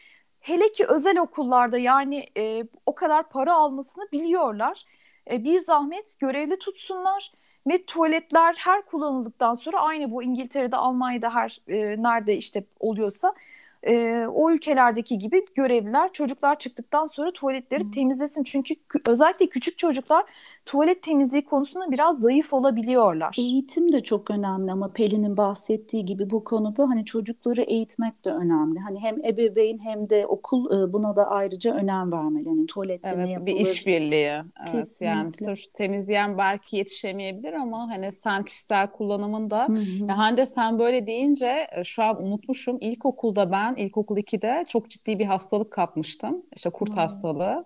Hele 0.41 0.73
ki 0.73 0.87
özel 0.87 1.19
okullarda 1.19 1.79
yani 1.79 2.27
e, 2.37 2.65
o 2.87 2.95
kadar 2.95 3.29
para 3.29 3.55
almasını 3.55 4.05
biliyorlar. 4.13 4.85
E, 5.31 5.45
bir 5.45 5.61
zahmet 5.61 6.19
görevli 6.19 6.59
tutsunlar 6.59 7.33
ve 7.67 7.85
tuvaletler 7.85 8.55
her 8.59 8.83
kullanıldıktan 8.87 9.55
sonra 9.55 9.81
aynı 9.81 10.11
bu 10.11 10.23
İngiltere'de, 10.23 10.77
Almanya'da 10.77 11.35
her 11.35 11.61
e, 11.69 12.03
nerede 12.03 12.37
işte 12.37 12.65
oluyorsa 12.81 13.35
e, 13.83 14.27
o 14.27 14.51
ülkelerdeki 14.51 15.19
gibi 15.19 15.45
görevliler 15.55 16.12
çocuklar 16.12 16.59
çıktıktan 16.59 17.07
sonra 17.07 17.33
tuvaletleri 17.33 17.83
hmm. 17.85 17.91
temizlesin. 17.91 18.45
Çünkü 18.45 18.75
özellikle 19.09 19.47
küçük 19.47 19.79
çocuklar 19.79 20.25
tuvalet 20.68 21.02
temizliği 21.02 21.44
konusunda 21.44 21.90
biraz 21.90 22.20
zayıf 22.20 22.52
olabiliyorlar. 22.52 23.37
Eğitim 23.38 23.92
de 23.92 24.02
çok 24.02 24.31
önemli 24.31 24.72
ama 24.72 24.92
Pelin'in 24.92 25.37
bahsettiği 25.37 26.04
gibi 26.04 26.31
bu 26.31 26.44
konuda 26.44 26.88
hani 26.88 27.04
çocukları 27.04 27.62
eğitmek 27.62 28.24
de 28.24 28.31
önemli. 28.31 28.78
Hani 28.78 29.00
hem 29.00 29.24
ebeveyn 29.24 29.78
hem 29.78 30.11
de 30.11 30.26
okul 30.26 30.78
e, 30.78 30.92
buna 30.92 31.16
da 31.16 31.26
ayrıca 31.31 31.74
önem 31.74 32.12
vermeli. 32.12 32.48
Hani 32.48 32.66
tuvalette 32.66 33.09
evet, 33.09 33.26
ne 33.26 33.31
yapılır? 33.31 33.46
bir 33.46 33.57
işbirliği. 33.57 34.33
Evet 34.72 35.00
yani 35.00 35.31
sırf 35.33 35.74
temizleyen 35.74 36.38
belki 36.38 36.76
yetişemeyebilir 36.76 37.52
ama 37.52 37.88
hani 37.88 38.12
sen 38.12 38.44
kişisel 38.44 38.87
kullanımında 38.90 39.68
hı 39.68 40.12
Hande 40.12 40.46
sen 40.46 40.78
böyle 40.78 41.07
deyince 41.07 41.66
e, 41.76 41.85
şu 41.85 42.02
an 42.02 42.22
unutmuşum. 42.22 42.78
İlkokulda 42.81 43.52
ben 43.52 43.74
ilkokul 43.74 44.16
2'de 44.16 44.64
çok 44.68 44.90
ciddi 44.90 45.18
bir 45.18 45.26
hastalık 45.26 45.70
kapmıştım. 45.70 46.42
İşte 46.57 46.70
kurt 46.70 46.94
hmm. 46.94 47.00
hastalığı. 47.00 47.64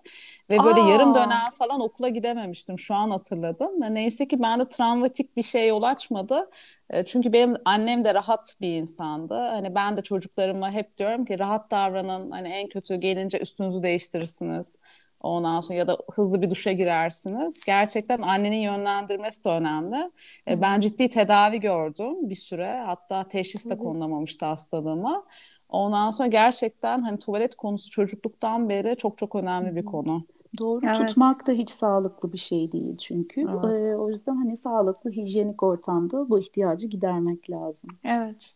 Ve 0.49 0.63
böyle 0.63 0.81
Aa. 0.81 0.89
yarım 0.89 1.15
dönem 1.15 1.51
falan 1.57 1.81
okula 1.81 2.09
gidememiştim. 2.09 2.79
Şu 2.79 2.92
an 2.95 3.09
hatırladım. 3.09 3.71
Neyse 3.95 4.27
ki 4.27 4.41
bende 4.41 4.69
travmatik 4.69 5.37
bir 5.37 5.43
şey 5.43 5.67
yol 5.67 5.83
açmadı. 5.83 6.49
E, 6.89 7.05
çünkü 7.05 7.33
benim 7.33 7.55
annem 7.65 8.05
de 8.05 8.13
rahat 8.13 8.55
bir 8.61 8.73
insandı. 8.73 9.33
Hani 9.33 9.75
ben 9.75 9.97
de 9.97 10.01
çocuklarıma 10.01 10.71
hep 10.71 10.97
diyorum 10.97 11.25
ki 11.25 11.39
rahat 11.39 11.71
davranın. 11.71 12.31
Hani 12.31 12.49
en 12.49 12.69
kötü 12.69 12.95
gelince 12.95 13.39
üstünüzü 13.39 13.83
değiştirirsiniz. 13.83 14.79
Ondan 15.19 15.61
sonra 15.61 15.79
ya 15.79 15.87
da 15.87 15.97
hızlı 16.13 16.41
bir 16.41 16.49
duşa 16.49 16.71
girersiniz. 16.71 17.61
Gerçekten 17.65 18.21
annenin 18.21 18.57
yönlendirmesi 18.57 19.43
de 19.45 19.49
önemli. 19.49 20.11
E, 20.47 20.61
ben 20.61 20.79
ciddi 20.79 21.09
tedavi 21.09 21.59
gördüm 21.59 22.29
bir 22.29 22.35
süre. 22.35 22.83
Hatta 22.85 23.27
teşhis 23.27 23.69
de 23.69 23.77
konulamamıştı 23.77 24.45
hastalığıma. 24.45 25.25
Ondan 25.69 26.11
sonra 26.11 26.27
gerçekten 26.29 27.01
hani 27.01 27.19
tuvalet 27.19 27.55
konusu 27.55 27.91
çocukluktan 27.91 28.69
beri 28.69 28.97
çok 28.97 29.17
çok 29.17 29.35
önemli 29.35 29.75
bir 29.75 29.85
konu. 29.85 30.27
Doğru 30.57 30.85
evet. 30.85 31.07
tutmak 31.07 31.47
da 31.47 31.51
hiç 31.51 31.69
sağlıklı 31.69 32.33
bir 32.33 32.37
şey 32.37 32.71
değil 32.71 32.97
çünkü. 32.97 33.41
Evet. 33.41 33.85
Ee, 33.85 33.95
o 33.95 34.09
yüzden 34.09 34.35
hani 34.35 34.57
sağlıklı 34.57 35.11
hijyenik 35.11 35.63
ortamda 35.63 36.29
bu 36.29 36.39
ihtiyacı 36.39 36.87
gidermek 36.87 37.49
lazım. 37.49 37.89
Evet. 38.03 38.55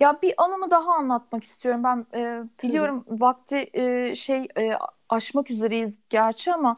Ya 0.00 0.18
bir 0.22 0.34
anımı 0.38 0.70
daha 0.70 0.92
anlatmak 0.94 1.44
istiyorum. 1.44 1.84
Ben 1.84 2.06
e, 2.14 2.44
biliyorum 2.62 3.04
Tabii. 3.08 3.20
vakti 3.20 3.70
e, 3.72 4.14
şey 4.14 4.48
e, 4.58 4.70
aşmak 5.08 5.50
üzereyiz 5.50 6.00
gerçi 6.10 6.54
ama 6.54 6.76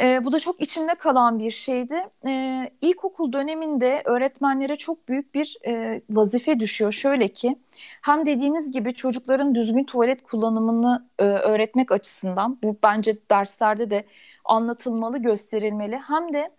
e, 0.00 0.24
bu 0.24 0.32
da 0.32 0.40
çok 0.40 0.60
içimde 0.60 0.94
kalan 0.94 1.38
bir 1.38 1.50
şeydi. 1.50 1.94
E, 2.26 2.70
ilkokul 2.80 3.32
döneminde 3.32 4.02
öğretmenlere 4.04 4.76
çok 4.76 5.08
büyük 5.08 5.34
bir 5.34 5.56
e, 5.66 6.00
vazife 6.10 6.60
düşüyor. 6.60 6.92
Şöyle 6.92 7.28
ki 7.28 7.56
hem 8.02 8.26
dediğiniz 8.26 8.72
gibi 8.72 8.94
çocukların 8.94 9.54
düzgün 9.54 9.84
tuvalet 9.84 10.22
kullanımını 10.22 11.08
e, 11.18 11.24
öğretmek 11.24 11.92
açısından 11.92 12.58
bu 12.62 12.76
bence 12.82 13.16
derslerde 13.30 13.90
de 13.90 14.04
anlatılmalı, 14.44 15.18
gösterilmeli. 15.18 15.96
Hem 15.96 16.32
de 16.32 16.50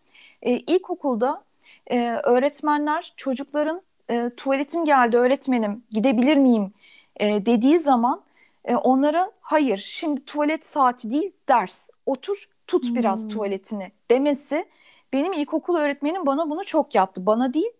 e, 0.42 0.52
ilkokulda 0.52 1.44
e, 1.88 2.10
öğretmenler 2.24 3.14
çocukların 3.18 3.82
e, 4.10 4.30
tuvaletim 4.38 4.86
geldi 4.86 5.18
öğretmenim 5.18 5.84
gidebilir 5.92 6.38
miyim 6.38 6.74
e, 7.16 7.46
dediği 7.46 7.80
zaman 7.80 8.22
e, 8.66 8.76
onlara 8.76 9.32
hayır 9.42 9.78
şimdi 9.78 10.26
tuvalet 10.26 10.66
saati 10.66 11.12
değil 11.12 11.32
ders 11.50 11.90
otur 12.06 12.48
tut 12.68 12.96
biraz 12.96 13.24
hmm. 13.24 13.30
tuvaletini 13.30 13.92
demesi 14.12 14.66
Benim 15.14 15.34
ilkokul 15.34 15.76
öğretmenim 15.76 16.26
bana 16.26 16.50
bunu 16.50 16.66
çok 16.66 16.96
yaptı. 16.96 17.26
Bana 17.26 17.54
değil, 17.54 17.72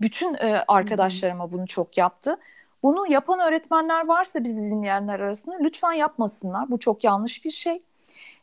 bütün 0.00 0.34
e, 0.34 0.64
arkadaşlarıma 0.68 1.52
bunu 1.52 1.66
çok 1.66 1.98
yaptı. 1.98 2.36
Bunu 2.82 3.12
yapan 3.12 3.40
öğretmenler 3.40 4.06
varsa 4.06 4.44
bizi 4.44 4.62
dinleyenler 4.62 5.20
arasında 5.20 5.56
lütfen 5.60 5.92
yapmasınlar. 5.92 6.70
Bu 6.70 6.78
çok 6.78 7.04
yanlış 7.04 7.44
bir 7.44 7.50
şey. 7.50 7.82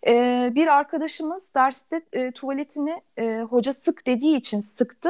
Ee, 0.08 0.52
bir 0.56 0.68
arkadaşımız 0.68 1.56
derste 1.56 2.02
e, 2.14 2.32
tuvaletini 2.32 3.02
e, 3.18 3.42
hoca 3.42 3.74
sık 3.74 4.08
dediği 4.08 4.38
için 4.38 4.60
sıktı. 4.60 5.10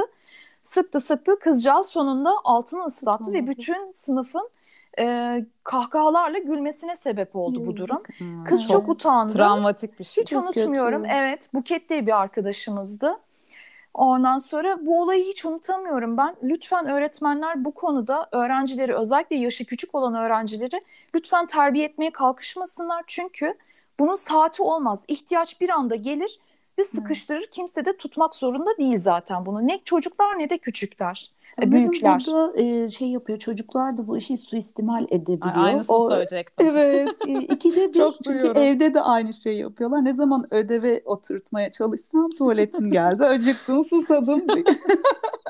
Sıktı 0.61 0.99
sıktı 0.99 1.39
kızcağız 1.39 1.87
sonunda 1.87 2.31
altını 2.43 2.83
ıslattı 2.85 3.33
ve 3.33 3.47
bütün 3.47 3.91
sınıfın 3.91 4.49
e, 4.99 5.45
kahkahalarla 5.63 6.39
gülmesine 6.39 6.95
sebep 6.95 7.35
oldu 7.35 7.65
bu 7.65 7.77
durum. 7.77 8.03
Hmm. 8.17 8.43
Kız 8.43 8.67
çok, 8.67 8.71
çok 8.71 8.89
utandı. 8.89 9.33
Travmatik 9.33 9.99
bir 9.99 10.03
şey. 10.03 10.21
Hiç 10.21 10.29
çok 10.29 10.43
unutmuyorum. 10.43 11.03
Kötü. 11.03 11.13
Evet 11.15 11.49
Buket 11.53 11.89
diye 11.89 12.07
bir 12.07 12.21
arkadaşımızdı. 12.21 13.19
Ondan 13.93 14.37
sonra 14.37 14.85
bu 14.85 15.01
olayı 15.01 15.23
hiç 15.25 15.45
unutamıyorum 15.45 16.17
ben. 16.17 16.35
Lütfen 16.43 16.87
öğretmenler 16.87 17.65
bu 17.65 17.71
konuda 17.71 18.29
öğrencileri 18.31 18.95
özellikle 18.95 19.35
yaşı 19.35 19.65
küçük 19.65 19.95
olan 19.95 20.13
öğrencileri 20.13 20.81
lütfen 21.15 21.45
terbiye 21.47 21.85
etmeye 21.85 22.11
kalkışmasınlar. 22.11 23.03
Çünkü 23.07 23.53
bunun 23.99 24.15
saati 24.15 24.63
olmaz. 24.63 25.03
İhtiyaç 25.07 25.61
bir 25.61 25.69
anda 25.69 25.95
gelir 25.95 26.39
ve 26.79 26.83
sıkıştırır. 26.83 27.39
Evet. 27.39 27.49
Kimse 27.51 27.85
de 27.85 27.97
tutmak 27.97 28.35
zorunda 28.35 28.77
değil 28.77 28.97
zaten 28.97 29.45
bunu. 29.45 29.67
Ne 29.67 29.79
çocuklar 29.85 30.39
ne 30.39 30.49
de 30.49 30.57
küçükler, 30.57 31.29
e, 31.29 31.61
Sanırım 31.61 31.71
büyükler. 31.71 32.23
burada 32.27 32.61
e, 32.61 32.89
şey 32.89 33.07
yapıyor 33.07 33.39
çocuklar 33.39 33.97
da 33.97 34.07
bu 34.07 34.17
işi 34.17 34.37
suistimal 34.37 35.05
edebiliyor. 35.09 35.55
Aynısını 35.55 35.95
o, 35.95 36.09
söyleyecektim. 36.09 36.67
Evet. 36.69 37.09
E, 37.27 37.33
ikide 37.33 37.87
bir 37.93 37.93
Çok 37.93 38.15
çünkü 38.23 38.29
duyuyorum. 38.39 38.61
evde 38.61 38.93
de 38.93 39.01
aynı 39.01 39.33
şeyi 39.33 39.59
yapıyorlar. 39.59 40.05
Ne 40.05 40.13
zaman 40.13 40.45
ödeve 40.51 41.01
oturtmaya 41.05 41.71
çalışsam 41.71 42.29
tuvaletim 42.37 42.91
geldi. 42.91 43.25
Acıktım, 43.25 43.83
susadım. 43.83 44.41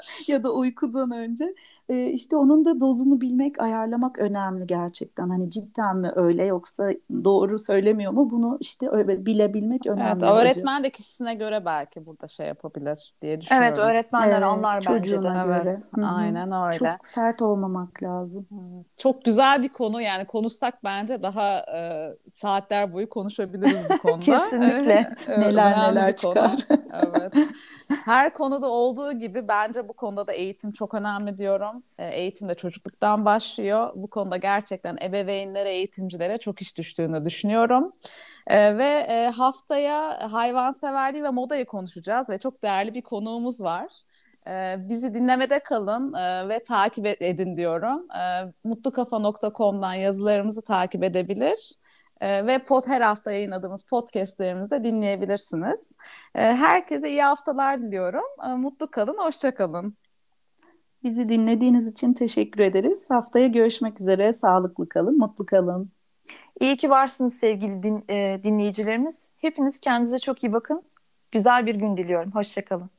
ya 0.27 0.43
da 0.43 0.53
uykudan 0.53 1.11
önce 1.11 1.55
e, 1.89 2.05
işte 2.05 2.35
onun 2.37 2.65
da 2.65 2.79
dozunu 2.79 3.21
bilmek, 3.21 3.61
ayarlamak 3.61 4.19
önemli 4.19 4.67
gerçekten. 4.67 5.29
Hani 5.29 5.49
cidden 5.49 5.97
mi 5.97 6.11
öyle 6.15 6.45
yoksa 6.45 6.89
doğru 7.23 7.59
söylemiyor 7.59 8.11
mu 8.11 8.31
bunu 8.31 8.57
işte 8.59 8.89
öyle 8.91 9.25
bilebilmek 9.25 9.85
önemli. 9.85 10.03
Evet, 10.11 10.23
öğretmen 10.23 10.83
de 10.83 10.89
kişisine 10.89 11.33
göre 11.33 11.65
belki 11.65 12.05
burada 12.05 12.27
şey 12.27 12.47
yapabilir 12.47 13.13
diye 13.21 13.41
düşünüyorum. 13.41 13.67
Evet, 13.67 13.77
öğretmenler 13.77 14.31
evet, 14.31 14.43
anlar 14.43 14.85
bence 14.89 15.17
de. 15.17 15.21
Göre. 15.21 15.63
Evet, 15.65 15.87
aynen 16.03 16.51
öyle. 16.51 16.77
Çok 16.77 17.05
sert 17.05 17.41
olmamak 17.41 18.03
lazım. 18.03 18.45
Evet. 18.51 18.85
Çok 18.97 19.25
güzel 19.25 19.63
bir 19.63 19.69
konu 19.69 20.01
yani 20.01 20.25
konuşsak 20.25 20.83
bence 20.83 21.23
daha 21.23 21.59
e, 21.75 22.09
saatler 22.29 22.93
boyu 22.93 23.09
konuşabiliriz 23.09 23.89
bu 23.89 23.97
konuda. 24.01 24.19
Kesinlikle. 24.19 25.15
neler 25.27 25.73
neler 25.89 26.15
çıkar. 26.15 26.57
evet. 26.93 27.33
Her 28.05 28.33
konuda 28.33 28.67
olduğu 28.67 29.13
gibi 29.13 29.47
bence 29.47 29.87
bu 29.89 29.93
konuda 29.93 30.27
da 30.27 30.33
eğitim 30.33 30.71
çok 30.71 30.93
önemli 30.93 31.37
diyorum. 31.37 31.83
E, 31.97 32.07
eğitim 32.07 32.49
de 32.49 32.53
çocukluktan 32.53 33.25
başlıyor. 33.25 33.91
Bu 33.95 34.07
konuda 34.09 34.37
gerçekten 34.37 34.97
ebeveynlere, 35.01 35.73
eğitimcilere 35.73 36.37
çok 36.37 36.61
iş 36.61 36.77
düştüğünü 36.77 37.25
düşünüyorum. 37.25 37.91
E, 38.47 38.77
ve 38.77 39.05
e, 39.09 39.27
haftaya 39.27 40.31
hayvanseverliği 40.31 41.23
ve 41.23 41.29
modayı 41.29 41.65
konuşacağız 41.65 42.29
ve 42.29 42.37
çok 42.37 42.63
değerli 42.63 42.93
bir 42.93 43.01
konuğumuz 43.01 43.63
var. 43.63 43.87
Bizi 44.77 45.13
dinlemede 45.13 45.59
kalın 45.59 46.13
ve 46.49 46.63
takip 46.63 47.05
edin 47.05 47.57
diyorum. 47.57 48.07
Mutlukafa.com'dan 48.63 49.93
yazılarımızı 49.93 50.61
takip 50.63 51.03
edebilir 51.03 51.75
ve 52.21 52.59
pod 52.67 52.87
her 52.87 53.01
hafta 53.01 53.31
yayınladığımız 53.31 53.83
podcastlerimizi 53.83 54.71
de 54.71 54.83
dinleyebilirsiniz. 54.83 55.91
Herkese 56.33 57.09
iyi 57.09 57.23
haftalar 57.23 57.77
diliyorum. 57.77 58.57
Mutlu 58.57 58.91
kalın, 58.91 59.17
hoşça 59.17 59.55
kalın. 59.55 59.97
Bizi 61.03 61.29
dinlediğiniz 61.29 61.87
için 61.87 62.13
teşekkür 62.13 62.59
ederiz. 62.59 63.09
Haftaya 63.09 63.47
görüşmek 63.47 64.01
üzere. 64.01 64.33
Sağlıklı 64.33 64.89
kalın, 64.89 65.17
mutlu 65.17 65.45
kalın. 65.45 65.91
İyi 66.59 66.77
ki 66.77 66.89
varsınız 66.89 67.33
sevgili 67.39 67.83
din, 67.83 68.05
e, 68.09 68.39
dinleyicilerimiz. 68.43 69.31
Hepiniz 69.37 69.79
kendinize 69.79 70.19
çok 70.19 70.43
iyi 70.43 70.53
bakın. 70.53 70.83
Güzel 71.31 71.65
bir 71.65 71.75
gün 71.75 71.97
diliyorum. 71.97 72.31
Hoşçakalın. 72.31 72.98